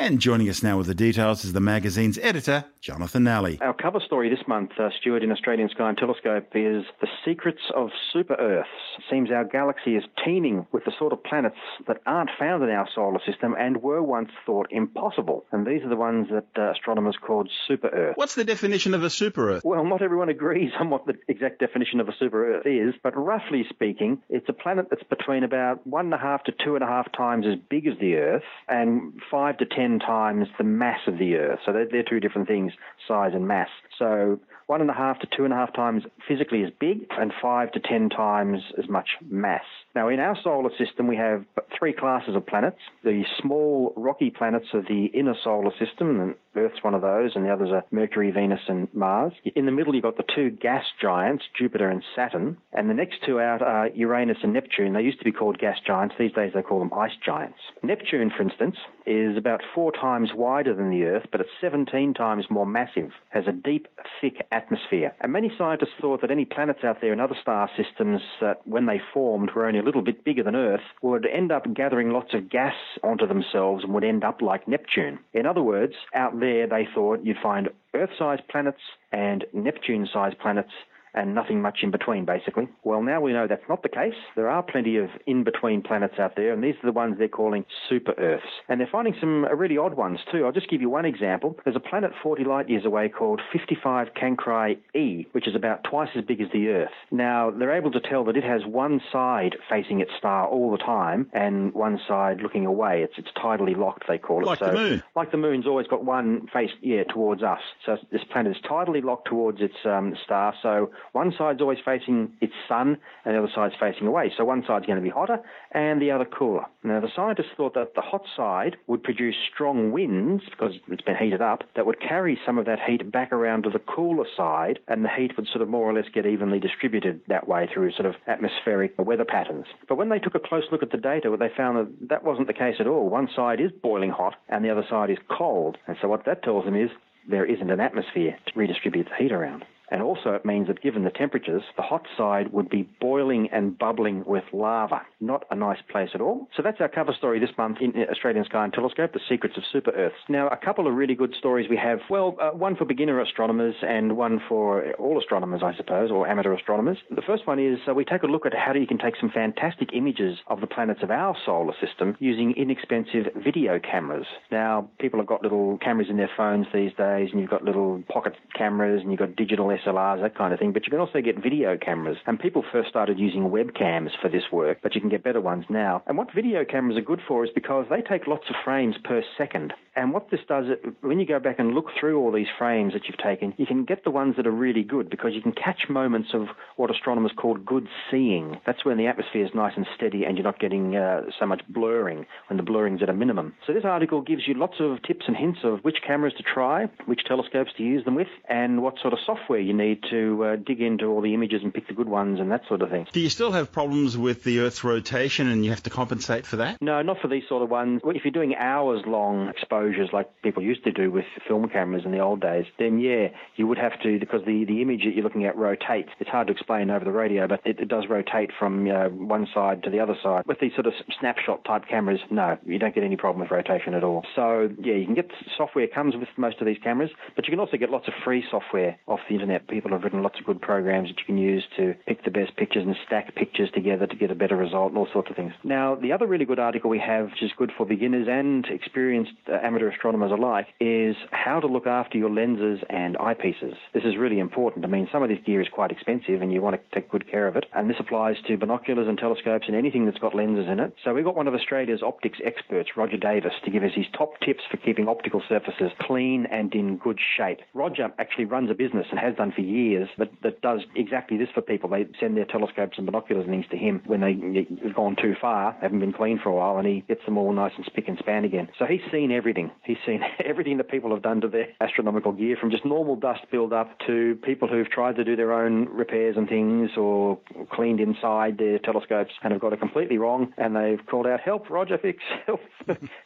And 0.00 0.20
joining 0.20 0.48
us 0.48 0.62
now 0.62 0.78
with 0.78 0.86
the 0.86 0.94
details 0.94 1.44
is 1.44 1.52
the 1.52 1.60
magazine's 1.60 2.18
editor, 2.18 2.64
Jonathan 2.80 3.24
Nally. 3.24 3.58
Our 3.60 3.74
cover 3.74 3.98
story 3.98 4.30
this 4.30 4.46
month, 4.46 4.70
uh, 4.78 4.90
Stuart, 5.00 5.24
in 5.24 5.32
Australian 5.32 5.68
Sky 5.70 5.88
and 5.88 5.98
Telescope, 5.98 6.46
is 6.54 6.84
The 7.00 7.08
Secrets 7.24 7.62
of 7.74 7.90
Super 8.12 8.34
Earths. 8.34 8.68
It 8.98 9.04
seems 9.10 9.32
our 9.32 9.44
galaxy 9.44 9.96
is 9.96 10.04
teeming 10.24 10.68
with 10.70 10.84
the 10.84 10.92
sort 10.96 11.12
of 11.12 11.24
planets 11.24 11.56
that 11.88 11.96
aren't 12.06 12.30
found 12.38 12.62
in 12.62 12.70
our 12.70 12.88
solar 12.94 13.18
system 13.26 13.56
and 13.58 13.82
were 13.82 14.00
once 14.00 14.30
thought 14.46 14.68
impossible. 14.70 15.44
And 15.50 15.66
these 15.66 15.82
are 15.82 15.88
the 15.88 15.96
ones 15.96 16.28
that 16.30 16.46
uh, 16.56 16.70
astronomers 16.70 17.16
called 17.20 17.50
super 17.66 17.88
Earth. 17.88 18.16
What's 18.16 18.36
the 18.36 18.44
definition 18.44 18.94
of 18.94 19.02
a 19.02 19.10
super 19.10 19.50
Earth? 19.50 19.64
Well, 19.64 19.84
not 19.84 20.00
everyone 20.00 20.28
agrees 20.28 20.70
on 20.78 20.90
what 20.90 21.06
the 21.06 21.14
exact 21.26 21.58
definition 21.58 21.98
of 21.98 22.08
a 22.08 22.14
super 22.16 22.54
Earth 22.54 22.66
is, 22.66 22.94
but 23.02 23.16
roughly 23.16 23.66
speaking, 23.68 24.22
it's 24.30 24.48
a 24.48 24.52
planet 24.52 24.86
that's 24.90 25.02
between 25.02 25.42
about 25.42 25.84
one 25.84 26.04
and 26.04 26.14
a 26.14 26.18
half 26.18 26.44
to 26.44 26.52
two 26.64 26.76
and 26.76 26.84
a 26.84 26.86
half 26.86 27.10
times 27.10 27.46
as 27.48 27.58
big 27.68 27.88
as 27.88 27.98
the 27.98 28.14
Earth 28.14 28.44
and 28.68 29.12
five 29.28 29.58
to 29.58 29.66
ten 29.66 29.87
times 29.98 30.48
the 30.58 30.64
mass 30.64 31.00
of 31.06 31.18
the 31.18 31.36
Earth. 31.36 31.60
So 31.64 31.72
they're, 31.72 31.86
they're 31.90 32.02
two 32.02 32.20
different 32.20 32.48
things, 32.48 32.72
size 33.06 33.30
and 33.34 33.46
mass. 33.46 33.68
So 33.98 34.38
one 34.68 34.82
and 34.82 34.90
a 34.90 34.94
half 34.94 35.18
to 35.18 35.26
two 35.34 35.44
and 35.44 35.52
a 35.52 35.56
half 35.56 35.72
times 35.74 36.04
physically 36.28 36.62
as 36.62 36.70
big 36.78 37.06
and 37.10 37.32
five 37.42 37.72
to 37.72 37.80
ten 37.80 38.08
times 38.10 38.60
as 38.78 38.88
much 38.88 39.08
mass. 39.28 39.64
Now, 39.94 40.08
in 40.08 40.20
our 40.20 40.36
solar 40.44 40.70
system, 40.78 41.08
we 41.08 41.16
have 41.16 41.44
three 41.76 41.94
classes 41.94 42.36
of 42.36 42.46
planets. 42.46 42.78
The 43.02 43.24
small 43.40 43.94
rocky 43.96 44.30
planets 44.30 44.66
of 44.74 44.84
the 44.86 45.06
inner 45.06 45.34
solar 45.42 45.72
system, 45.78 46.20
and 46.20 46.34
Earth's 46.54 46.82
one 46.82 46.94
of 46.94 47.00
those, 47.00 47.32
and 47.34 47.44
the 47.44 47.52
others 47.52 47.70
are 47.72 47.84
Mercury, 47.90 48.30
Venus, 48.30 48.60
and 48.68 48.88
Mars. 48.92 49.32
In 49.54 49.64
the 49.64 49.72
middle, 49.72 49.94
you've 49.94 50.04
got 50.04 50.18
the 50.18 50.24
two 50.34 50.50
gas 50.50 50.84
giants, 51.00 51.44
Jupiter 51.56 51.88
and 51.88 52.02
Saturn, 52.14 52.58
and 52.72 52.90
the 52.90 52.94
next 52.94 53.16
two 53.24 53.40
out 53.40 53.62
are 53.62 53.88
Uranus 53.88 54.38
and 54.42 54.52
Neptune. 54.52 54.92
They 54.92 55.02
used 55.02 55.18
to 55.18 55.24
be 55.24 55.32
called 55.32 55.58
gas 55.58 55.78
giants. 55.86 56.16
These 56.18 56.32
days, 56.32 56.52
they 56.54 56.62
call 56.62 56.80
them 56.80 56.92
ice 56.92 57.16
giants. 57.24 57.58
Neptune, 57.82 58.30
for 58.36 58.42
instance, 58.42 58.76
is 59.06 59.36
about 59.36 59.62
four 59.74 59.92
times 59.92 60.30
wider 60.34 60.74
than 60.74 60.90
the 60.90 61.04
Earth, 61.04 61.26
but 61.32 61.40
it's 61.40 61.50
17 61.60 62.12
times 62.14 62.44
more 62.50 62.66
massive, 62.66 63.10
has 63.30 63.44
a 63.46 63.52
deep, 63.52 63.88
thick 64.20 64.46
atmosphere. 64.58 65.14
And 65.20 65.32
many 65.32 65.50
scientists 65.56 65.96
thought 66.00 66.20
that 66.20 66.30
any 66.30 66.44
planets 66.44 66.80
out 66.84 67.00
there 67.00 67.12
in 67.12 67.20
other 67.20 67.36
star 67.40 67.70
systems 67.76 68.20
that, 68.40 68.60
when 68.66 68.86
they 68.86 69.00
formed, 69.14 69.50
were 69.54 69.66
only 69.66 69.78
a 69.78 69.82
little 69.82 70.02
bit 70.02 70.24
bigger 70.24 70.42
than 70.42 70.56
Earth, 70.56 70.86
would 71.00 71.26
end 71.26 71.52
up 71.52 71.72
gathering 71.72 72.10
lots 72.10 72.34
of 72.34 72.50
gas 72.50 72.74
onto 73.02 73.26
themselves 73.26 73.84
and 73.84 73.94
would 73.94 74.04
end 74.04 74.24
up 74.24 74.42
like 74.42 74.68
Neptune. 74.68 75.18
In 75.32 75.46
other 75.46 75.62
words, 75.62 75.94
out 76.14 76.38
there 76.38 76.66
they 76.66 76.86
thought 76.94 77.24
you'd 77.24 77.38
find 77.42 77.68
Earth 77.94 78.10
sized 78.18 78.46
planets 78.48 78.82
and 79.12 79.44
Neptune 79.52 80.08
sized 80.12 80.38
planets 80.38 80.72
and 81.14 81.34
nothing 81.34 81.62
much 81.62 81.78
in 81.82 81.90
between, 81.90 82.24
basically. 82.24 82.68
Well, 82.84 83.02
now 83.02 83.20
we 83.20 83.32
know 83.32 83.46
that's 83.46 83.68
not 83.68 83.82
the 83.82 83.88
case. 83.88 84.14
There 84.36 84.48
are 84.48 84.62
plenty 84.62 84.96
of 84.96 85.10
in 85.26 85.44
between 85.44 85.82
planets 85.82 86.18
out 86.18 86.36
there, 86.36 86.52
and 86.52 86.62
these 86.62 86.74
are 86.82 86.86
the 86.86 86.92
ones 86.92 87.16
they're 87.18 87.28
calling 87.28 87.64
super 87.88 88.14
Earths. 88.18 88.46
And 88.68 88.80
they're 88.80 88.88
finding 88.90 89.14
some 89.20 89.44
really 89.44 89.78
odd 89.78 89.94
ones, 89.94 90.20
too. 90.30 90.44
I'll 90.44 90.52
just 90.52 90.70
give 90.70 90.80
you 90.80 90.90
one 90.90 91.04
example. 91.04 91.56
There's 91.64 91.76
a 91.76 91.80
planet 91.80 92.12
40 92.22 92.44
light 92.44 92.68
years 92.68 92.84
away 92.84 93.08
called 93.08 93.40
55 93.52 94.08
Cancri 94.14 94.78
E, 94.94 95.26
which 95.32 95.46
is 95.48 95.54
about 95.54 95.84
twice 95.84 96.10
as 96.16 96.24
big 96.24 96.40
as 96.40 96.48
the 96.52 96.68
Earth. 96.68 96.90
Now, 97.10 97.50
they're 97.50 97.76
able 97.76 97.90
to 97.92 98.00
tell 98.00 98.24
that 98.24 98.36
it 98.36 98.44
has 98.44 98.64
one 98.64 99.00
side 99.12 99.56
facing 99.68 100.00
its 100.00 100.10
star 100.16 100.46
all 100.46 100.70
the 100.70 100.78
time 100.78 101.28
and 101.32 101.72
one 101.74 102.00
side 102.06 102.40
looking 102.42 102.66
away. 102.66 103.02
It's, 103.02 103.14
it's 103.16 103.30
tidally 103.36 103.76
locked, 103.76 104.04
they 104.08 104.18
call 104.18 104.42
it. 104.42 104.46
Like 104.46 104.58
so, 104.58 104.66
the 104.66 104.72
moon. 104.72 105.02
Like 105.16 105.30
the 105.30 105.36
moon's 105.36 105.66
always 105.66 105.86
got 105.86 106.04
one 106.04 106.48
face, 106.52 106.70
yeah, 106.80 107.04
towards 107.04 107.42
us. 107.42 107.60
So 107.84 107.96
this 108.10 108.22
planet 108.30 108.56
is 108.56 108.62
tidally 108.62 109.02
locked 109.02 109.28
towards 109.28 109.60
its 109.60 109.76
um, 109.84 110.14
star. 110.24 110.54
So 110.62 110.90
one 111.12 111.32
side's 111.36 111.60
always 111.60 111.78
facing 111.84 112.32
its 112.40 112.52
sun 112.68 112.98
and 113.24 113.34
the 113.34 113.38
other 113.38 113.52
side's 113.54 113.74
facing 113.78 114.06
away. 114.06 114.32
So 114.36 114.44
one 114.44 114.64
side's 114.66 114.86
going 114.86 114.98
to 114.98 115.02
be 115.02 115.10
hotter 115.10 115.38
and 115.72 116.00
the 116.00 116.10
other 116.10 116.24
cooler. 116.24 116.64
Now, 116.82 117.00
the 117.00 117.08
scientists 117.14 117.52
thought 117.56 117.74
that 117.74 117.94
the 117.94 118.00
hot 118.00 118.22
side 118.36 118.76
would 118.86 119.02
produce 119.02 119.36
strong 119.52 119.92
winds 119.92 120.44
because 120.50 120.74
it's 120.88 121.02
been 121.02 121.16
heated 121.16 121.42
up 121.42 121.64
that 121.76 121.86
would 121.86 122.00
carry 122.00 122.38
some 122.44 122.58
of 122.58 122.66
that 122.66 122.78
heat 122.86 123.10
back 123.10 123.32
around 123.32 123.64
to 123.64 123.70
the 123.70 123.78
cooler 123.78 124.26
side 124.36 124.78
and 124.88 125.04
the 125.04 125.08
heat 125.08 125.36
would 125.36 125.48
sort 125.48 125.62
of 125.62 125.68
more 125.68 125.88
or 125.88 125.92
less 125.92 126.06
get 126.12 126.26
evenly 126.26 126.58
distributed 126.58 127.20
that 127.28 127.48
way 127.48 127.68
through 127.72 127.92
sort 127.92 128.06
of 128.06 128.14
atmospheric 128.26 128.94
weather 128.98 129.24
patterns. 129.24 129.66
But 129.88 129.96
when 129.96 130.08
they 130.08 130.18
took 130.18 130.34
a 130.34 130.40
close 130.40 130.64
look 130.70 130.82
at 130.82 130.90
the 130.90 130.98
data, 130.98 131.34
they 131.38 131.50
found 131.56 131.78
that 131.78 132.08
that 132.08 132.24
wasn't 132.24 132.46
the 132.46 132.52
case 132.52 132.76
at 132.80 132.86
all. 132.86 133.08
One 133.08 133.28
side 133.34 133.60
is 133.60 133.70
boiling 133.82 134.10
hot 134.10 134.34
and 134.48 134.64
the 134.64 134.70
other 134.70 134.84
side 134.88 135.10
is 135.10 135.18
cold. 135.30 135.78
And 135.86 135.96
so 136.00 136.08
what 136.08 136.24
that 136.26 136.42
tells 136.42 136.64
them 136.64 136.76
is 136.76 136.90
there 137.28 137.44
isn't 137.44 137.70
an 137.70 137.80
atmosphere 137.80 138.38
to 138.46 138.58
redistribute 138.58 139.08
the 139.08 139.22
heat 139.22 139.32
around. 139.32 139.64
And 139.90 140.02
also, 140.02 140.30
it 140.30 140.44
means 140.44 140.68
that 140.68 140.82
given 140.82 141.04
the 141.04 141.10
temperatures, 141.10 141.62
the 141.76 141.82
hot 141.82 142.06
side 142.16 142.52
would 142.52 142.68
be 142.68 142.88
boiling 143.00 143.48
and 143.52 143.78
bubbling 143.78 144.24
with 144.26 144.44
lava. 144.52 145.02
Not 145.20 145.44
a 145.50 145.56
nice 145.56 145.78
place 145.90 146.10
at 146.14 146.20
all. 146.20 146.48
So 146.56 146.62
that's 146.62 146.80
our 146.80 146.88
cover 146.88 147.14
story 147.16 147.40
this 147.40 147.56
month 147.56 147.78
in 147.80 147.92
Australian 148.10 148.44
Sky 148.44 148.64
and 148.64 148.72
Telescope, 148.72 149.12
The 149.12 149.20
Secrets 149.28 149.56
of 149.56 149.64
Super 149.72 149.90
Earths. 149.92 150.16
Now, 150.28 150.48
a 150.48 150.56
couple 150.56 150.86
of 150.86 150.94
really 150.94 151.14
good 151.14 151.34
stories 151.38 151.68
we 151.70 151.76
have. 151.76 152.00
Well, 152.10 152.36
uh, 152.40 152.50
one 152.50 152.76
for 152.76 152.84
beginner 152.84 153.20
astronomers 153.20 153.74
and 153.82 154.16
one 154.16 154.40
for 154.48 154.92
all 154.94 155.18
astronomers, 155.18 155.62
I 155.64 155.74
suppose, 155.76 156.10
or 156.10 156.28
amateur 156.28 156.54
astronomers. 156.54 156.98
The 157.10 157.22
first 157.22 157.46
one 157.46 157.58
is 157.58 157.78
uh, 157.88 157.94
we 157.94 158.04
take 158.04 158.22
a 158.22 158.26
look 158.26 158.46
at 158.46 158.52
how 158.54 158.74
you 158.74 158.86
can 158.86 158.98
take 158.98 159.14
some 159.20 159.30
fantastic 159.30 159.90
images 159.92 160.38
of 160.46 160.60
the 160.60 160.66
planets 160.66 161.00
of 161.02 161.10
our 161.10 161.36
solar 161.44 161.74
system 161.80 162.16
using 162.20 162.54
inexpensive 162.56 163.26
video 163.42 163.78
cameras. 163.78 164.26
Now, 164.50 164.90
people 165.00 165.18
have 165.18 165.26
got 165.26 165.42
little 165.42 165.78
cameras 165.78 166.08
in 166.10 166.16
their 166.16 166.30
phones 166.36 166.66
these 166.72 166.92
days, 166.96 167.30
and 167.32 167.40
you've 167.40 167.50
got 167.50 167.64
little 167.64 168.02
pocket 168.08 168.34
cameras, 168.56 169.02
and 169.02 169.10
you've 169.10 169.20
got 169.20 169.36
digital 169.36 169.70
SLRs, 169.84 170.22
that 170.22 170.36
kind 170.36 170.52
of 170.52 170.58
thing, 170.58 170.72
but 170.72 170.86
you 170.86 170.90
can 170.90 171.00
also 171.00 171.20
get 171.20 171.42
video 171.42 171.76
cameras. 171.76 172.16
And 172.26 172.38
people 172.38 172.64
first 172.72 172.88
started 172.88 173.18
using 173.18 173.50
webcams 173.50 174.10
for 174.20 174.28
this 174.28 174.44
work, 174.52 174.78
but 174.82 174.94
you 174.94 175.00
can 175.00 175.10
get 175.10 175.24
better 175.24 175.40
ones 175.40 175.64
now. 175.68 176.02
And 176.06 176.16
what 176.16 176.34
video 176.34 176.64
cameras 176.64 176.96
are 176.96 177.02
good 177.02 177.20
for 177.26 177.44
is 177.44 177.50
because 177.54 177.86
they 177.90 178.02
take 178.02 178.26
lots 178.26 178.44
of 178.48 178.56
frames 178.64 178.96
per 179.02 179.22
second. 179.36 179.72
And 179.98 180.12
what 180.12 180.30
this 180.30 180.40
does, 180.46 180.66
when 181.00 181.18
you 181.18 181.26
go 181.26 181.40
back 181.40 181.58
and 181.58 181.74
look 181.74 181.86
through 181.98 182.20
all 182.20 182.30
these 182.30 182.46
frames 182.56 182.92
that 182.92 183.02
you've 183.08 183.18
taken, 183.18 183.52
you 183.56 183.66
can 183.66 183.84
get 183.84 184.04
the 184.04 184.12
ones 184.12 184.36
that 184.36 184.46
are 184.46 184.52
really 184.52 184.84
good 184.84 185.10
because 185.10 185.32
you 185.34 185.42
can 185.42 185.50
catch 185.50 185.88
moments 185.88 186.28
of 186.34 186.46
what 186.76 186.88
astronomers 186.88 187.32
call 187.36 187.56
good 187.56 187.88
seeing. 188.08 188.60
That's 188.64 188.84
when 188.84 188.96
the 188.96 189.08
atmosphere 189.08 189.44
is 189.44 189.50
nice 189.56 189.72
and 189.76 189.86
steady 189.96 190.24
and 190.24 190.36
you're 190.36 190.44
not 190.44 190.60
getting 190.60 190.94
uh, 190.94 191.22
so 191.40 191.46
much 191.46 191.62
blurring 191.68 192.26
when 192.48 192.58
the 192.58 192.62
blurring's 192.62 193.02
at 193.02 193.08
a 193.08 193.12
minimum. 193.12 193.54
So 193.66 193.72
this 193.72 193.84
article 193.84 194.22
gives 194.22 194.42
you 194.46 194.54
lots 194.54 194.76
of 194.78 195.02
tips 195.02 195.24
and 195.26 195.36
hints 195.36 195.60
of 195.64 195.80
which 195.80 195.96
cameras 196.06 196.34
to 196.36 196.44
try, 196.44 196.84
which 197.06 197.24
telescopes 197.26 197.72
to 197.76 197.82
use 197.82 198.04
them 198.04 198.14
with, 198.14 198.28
and 198.48 198.82
what 198.82 198.94
sort 199.00 199.12
of 199.12 199.18
software 199.26 199.58
you 199.68 199.74
need 199.74 200.02
to 200.10 200.44
uh, 200.44 200.56
dig 200.56 200.80
into 200.80 201.04
all 201.06 201.20
the 201.20 201.34
images 201.34 201.60
and 201.62 201.72
pick 201.72 201.86
the 201.86 201.94
good 201.94 202.08
ones 202.08 202.40
and 202.40 202.50
that 202.50 202.62
sort 202.66 202.82
of 202.82 202.90
thing. 202.90 203.06
Do 203.12 203.20
you 203.20 203.28
still 203.28 203.52
have 203.52 203.70
problems 203.70 204.16
with 204.16 204.42
the 204.42 204.60
Earth's 204.60 204.82
rotation 204.82 205.48
and 205.48 205.64
you 205.64 205.70
have 205.70 205.82
to 205.84 205.90
compensate 205.90 206.46
for 206.46 206.56
that? 206.56 206.80
No, 206.80 207.02
not 207.02 207.18
for 207.20 207.28
these 207.28 207.44
sort 207.48 207.62
of 207.62 207.70
ones. 207.70 208.00
If 208.04 208.24
you're 208.24 208.32
doing 208.32 208.54
hours 208.56 209.02
long 209.06 209.48
exposures 209.48 210.08
like 210.12 210.42
people 210.42 210.62
used 210.62 210.84
to 210.84 210.92
do 210.92 211.10
with 211.10 211.24
film 211.46 211.68
cameras 211.68 212.02
in 212.04 212.12
the 212.12 212.20
old 212.20 212.40
days, 212.40 212.64
then 212.78 212.98
yeah, 212.98 213.28
you 213.56 213.66
would 213.66 213.78
have 213.78 214.00
to, 214.02 214.18
because 214.18 214.40
the, 214.46 214.64
the 214.64 214.82
image 214.82 215.04
that 215.04 215.14
you're 215.14 215.24
looking 215.24 215.44
at 215.44 215.56
rotates. 215.56 216.08
It's 216.18 216.30
hard 216.30 216.46
to 216.46 216.52
explain 216.52 216.90
over 216.90 217.04
the 217.04 217.12
radio, 217.12 217.46
but 217.46 217.60
it, 217.64 217.78
it 217.78 217.88
does 217.88 218.04
rotate 218.08 218.50
from 218.58 218.90
uh, 218.90 219.08
one 219.08 219.46
side 219.52 219.82
to 219.84 219.90
the 219.90 220.00
other 220.00 220.16
side. 220.22 220.44
With 220.46 220.60
these 220.60 220.72
sort 220.74 220.86
of 220.86 220.94
snapshot 221.20 221.64
type 221.64 221.82
cameras, 221.88 222.20
no, 222.30 222.56
you 222.64 222.78
don't 222.78 222.94
get 222.94 223.04
any 223.04 223.16
problem 223.16 223.42
with 223.42 223.50
rotation 223.50 223.94
at 223.94 224.02
all. 224.02 224.24
So 224.34 224.70
yeah, 224.82 224.94
you 224.94 225.04
can 225.04 225.14
get 225.14 225.30
software 225.56 225.86
comes 225.86 226.14
with 226.16 226.28
most 226.36 226.60
of 226.60 226.66
these 226.66 226.78
cameras, 226.82 227.10
but 227.36 227.46
you 227.46 227.52
can 227.52 227.60
also 227.60 227.76
get 227.76 227.90
lots 227.90 228.08
of 228.08 228.14
free 228.24 228.44
software 228.50 228.98
off 229.06 229.20
the 229.28 229.34
internet. 229.34 229.57
People 229.68 229.90
have 229.92 230.04
written 230.04 230.22
lots 230.22 230.38
of 230.38 230.46
good 230.46 230.60
programs 230.60 231.08
that 231.08 231.18
you 231.18 231.24
can 231.24 231.38
use 231.38 231.64
to 231.76 231.94
pick 232.06 232.24
the 232.24 232.30
best 232.30 232.56
pictures 232.56 232.84
and 232.86 232.94
stack 233.06 233.34
pictures 233.34 233.70
together 233.74 234.06
to 234.06 234.16
get 234.16 234.30
a 234.30 234.34
better 234.34 234.56
result 234.56 234.90
and 234.90 234.98
all 234.98 235.08
sorts 235.12 235.30
of 235.30 235.36
things. 235.36 235.52
Now, 235.64 235.94
the 235.94 236.12
other 236.12 236.26
really 236.26 236.44
good 236.44 236.58
article 236.58 236.90
we 236.90 236.98
have, 236.98 237.26
which 237.26 237.42
is 237.42 237.50
good 237.56 237.72
for 237.76 237.86
beginners 237.86 238.26
and 238.30 238.66
experienced 238.66 239.32
uh, 239.48 239.56
amateur 239.62 239.90
astronomers 239.90 240.32
alike, 240.32 240.66
is 240.80 241.16
how 241.30 241.60
to 241.60 241.66
look 241.66 241.86
after 241.86 242.18
your 242.18 242.30
lenses 242.30 242.80
and 242.88 243.16
eyepieces. 243.16 243.74
This 243.94 244.04
is 244.04 244.16
really 244.16 244.38
important. 244.38 244.84
I 244.84 244.88
mean, 244.88 245.08
some 245.10 245.22
of 245.22 245.28
this 245.28 245.38
gear 245.44 245.60
is 245.60 245.68
quite 245.72 245.90
expensive 245.90 246.42
and 246.42 246.52
you 246.52 246.60
want 246.60 246.76
to 246.76 246.94
take 246.94 247.10
good 247.10 247.30
care 247.30 247.46
of 247.48 247.56
it. 247.56 247.66
And 247.74 247.88
this 247.88 247.96
applies 247.98 248.36
to 248.46 248.56
binoculars 248.56 249.08
and 249.08 249.18
telescopes 249.18 249.66
and 249.66 249.76
anything 249.76 250.04
that's 250.04 250.18
got 250.18 250.34
lenses 250.34 250.66
in 250.68 250.80
it. 250.80 250.94
So 251.04 251.14
we've 251.14 251.24
got 251.24 251.36
one 251.36 251.48
of 251.48 251.54
Australia's 251.54 252.02
optics 252.02 252.38
experts, 252.44 252.90
Roger 252.96 253.16
Davis, 253.16 253.52
to 253.64 253.70
give 253.70 253.82
us 253.82 253.92
his 253.94 254.06
top 254.16 254.40
tips 254.44 254.62
for 254.70 254.76
keeping 254.76 255.08
optical 255.08 255.42
surfaces 255.48 255.90
clean 256.00 256.46
and 256.46 256.74
in 256.74 256.96
good 256.96 257.18
shape. 257.36 257.58
Roger 257.74 258.08
actually 258.18 258.44
runs 258.44 258.70
a 258.70 258.74
business 258.74 259.06
and 259.10 259.18
has 259.18 259.34
done 259.36 259.47
for 259.52 259.60
years 259.60 260.08
that, 260.18 260.30
that 260.42 260.60
does 260.60 260.80
exactly 260.94 261.36
this 261.36 261.48
for 261.54 261.62
people. 261.62 261.88
They 261.88 262.06
send 262.20 262.36
their 262.36 262.44
telescopes 262.44 262.98
and 262.98 263.06
binoculars 263.06 263.44
and 263.44 263.52
things 263.52 263.66
to 263.70 263.76
him 263.76 264.02
when 264.06 264.20
they've 264.20 264.94
gone 264.94 265.16
too 265.20 265.34
far, 265.40 265.76
haven't 265.80 266.00
been 266.00 266.12
clean 266.12 266.38
for 266.42 266.50
a 266.50 266.54
while, 266.54 266.78
and 266.78 266.86
he 266.86 267.04
gets 267.08 267.24
them 267.24 267.38
all 267.38 267.52
nice 267.52 267.72
and 267.76 267.84
spick 267.86 268.08
and 268.08 268.18
span 268.18 268.44
again. 268.44 268.68
So 268.78 268.84
he's 268.84 269.00
seen 269.10 269.32
everything. 269.32 269.70
He's 269.84 269.96
seen 270.06 270.22
everything 270.44 270.76
that 270.78 270.90
people 270.90 271.10
have 271.10 271.22
done 271.22 271.40
to 271.42 271.48
their 271.48 271.68
astronomical 271.80 272.32
gear, 272.32 272.56
from 272.58 272.70
just 272.70 272.84
normal 272.84 273.16
dust 273.16 273.40
build 273.50 273.72
up 273.72 273.98
to 274.06 274.38
people 274.42 274.68
who've 274.68 274.90
tried 274.90 275.16
to 275.16 275.24
do 275.24 275.36
their 275.36 275.52
own 275.52 275.86
repairs 275.86 276.36
and 276.36 276.48
things 276.48 276.90
or 276.96 277.38
cleaned 277.72 278.00
inside 278.00 278.58
their 278.58 278.78
telescopes 278.78 279.32
and 279.42 279.52
have 279.52 279.60
got 279.60 279.72
it 279.72 279.80
completely 279.80 280.18
wrong, 280.18 280.52
and 280.56 280.76
they've 280.76 281.04
called 281.06 281.26
out, 281.26 281.40
"Help, 281.40 281.70
Roger, 281.70 281.98
fix, 281.98 282.22
help, 282.46 282.60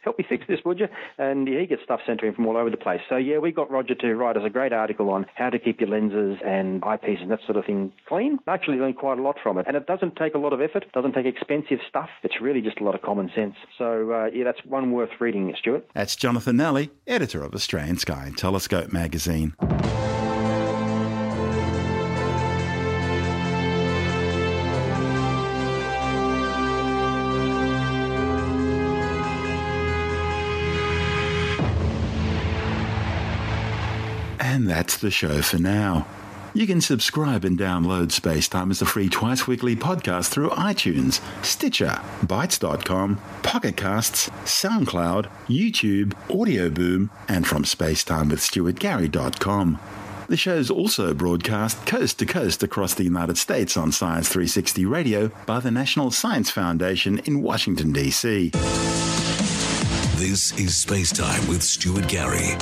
help 0.01 0.17
me 0.17 0.25
fix 0.27 0.45
this, 0.47 0.59
would 0.65 0.79
you?" 0.79 0.87
And 1.17 1.47
he 1.47 1.65
gets 1.65 1.83
stuff 1.83 2.01
sent 2.05 2.19
to 2.21 2.27
him 2.27 2.35
from 2.35 2.47
all 2.47 2.57
over 2.57 2.69
the 2.69 2.77
place. 2.77 3.01
So 3.09 3.17
yeah, 3.17 3.37
we 3.37 3.51
got 3.51 3.71
Roger 3.71 3.95
to 3.95 4.15
write 4.15 4.37
us 4.37 4.43
a 4.45 4.49
great 4.49 4.73
article 4.73 5.09
on 5.09 5.25
how 5.35 5.49
to 5.49 5.59
keep 5.59 5.79
your 5.79 5.89
lenses 6.09 6.41
and 6.45 6.81
eyepieces 6.81 7.21
and 7.21 7.31
that 7.31 7.39
sort 7.45 7.57
of 7.57 7.65
thing 7.65 7.91
clean. 8.07 8.39
I 8.47 8.53
actually 8.53 8.77
learned 8.77 8.97
quite 8.97 9.19
a 9.19 9.21
lot 9.21 9.37
from 9.41 9.57
it, 9.57 9.65
and 9.67 9.75
it 9.75 9.87
doesn't 9.87 10.15
take 10.15 10.33
a 10.35 10.37
lot 10.37 10.53
of 10.53 10.61
effort, 10.61 10.85
doesn't 10.93 11.13
take 11.13 11.25
expensive 11.25 11.79
stuff. 11.87 12.09
It's 12.23 12.41
really 12.41 12.61
just 12.61 12.79
a 12.79 12.83
lot 12.83 12.95
of 12.95 13.01
common 13.01 13.31
sense. 13.35 13.55
So 13.77 14.11
uh, 14.11 14.25
yeah, 14.33 14.43
that's 14.43 14.63
one 14.65 14.91
worth 14.91 15.09
reading, 15.19 15.53
Stuart. 15.57 15.87
That's 15.93 16.15
Jonathan 16.15 16.57
Nally, 16.57 16.89
editor 17.07 17.43
of 17.43 17.53
Australian 17.53 17.97
Sky 17.97 18.25
and 18.27 18.37
Telescope 18.37 18.91
magazine. 18.91 19.55
And 34.43 34.69
that's 34.69 34.97
the 34.97 35.09
show 35.09 35.41
for 35.41 35.57
now. 35.57 36.05
You 36.53 36.67
can 36.67 36.81
subscribe 36.81 37.45
and 37.45 37.57
download 37.57 38.09
Spacetime 38.09 38.71
as 38.71 38.81
a 38.81 38.85
free 38.85 39.07
twice 39.07 39.47
weekly 39.47 39.73
podcast 39.73 40.27
through 40.27 40.49
iTunes, 40.49 41.21
Stitcher, 41.45 42.01
Bitesz.com, 42.25 43.21
Pocket 43.41 43.77
Casts, 43.77 44.27
SoundCloud, 44.43 45.29
YouTube, 45.47 46.13
Audio 46.29 46.69
Boom, 46.69 47.09
and 47.29 47.47
from 47.47 47.63
spacetimewithstuartgary.com. 47.63 49.79
The 50.27 50.37
show's 50.37 50.69
also 50.69 51.13
broadcast 51.13 51.85
coast 51.85 52.19
to 52.19 52.25
coast 52.25 52.63
across 52.63 52.93
the 52.93 53.05
United 53.05 53.37
States 53.37 53.77
on 53.77 53.93
Science 53.93 54.27
360 54.27 54.85
Radio 54.85 55.31
by 55.45 55.61
the 55.61 55.71
National 55.71 56.11
Science 56.11 56.51
Foundation 56.51 57.19
in 57.19 57.41
Washington, 57.41 57.93
D.C. 57.93 58.51
This 60.23 60.53
is 60.57 60.69
Spacetime 60.69 61.49
with 61.49 61.61
Stuart 61.61 62.07
Gary. 62.07 62.55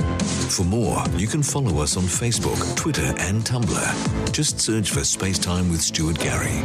For 0.50 0.63
more, 0.63 1.04
you 1.15 1.28
can 1.28 1.43
follow 1.43 1.80
us 1.80 1.95
on 1.95 2.06
Facebook, 2.06 2.76
Twitter, 2.76 3.13
and 3.19 3.43
Tumblr. 3.43 4.32
Just 4.32 4.60
search 4.60 4.89
for 4.89 5.02
Spacetime 5.02 5.69
with 5.69 5.80
Stuart 5.80 6.17
Gary. 6.17 6.60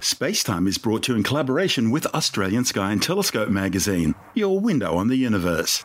Spacetime 0.00 0.66
is 0.66 0.76
brought 0.76 1.04
to 1.04 1.12
you 1.12 1.18
in 1.18 1.22
collaboration 1.22 1.92
with 1.92 2.06
Australian 2.06 2.64
Sky 2.64 2.90
and 2.90 3.00
Telescope 3.00 3.48
magazine, 3.48 4.16
your 4.34 4.58
window 4.58 4.96
on 4.96 5.06
the 5.06 5.14
universe. 5.14 5.84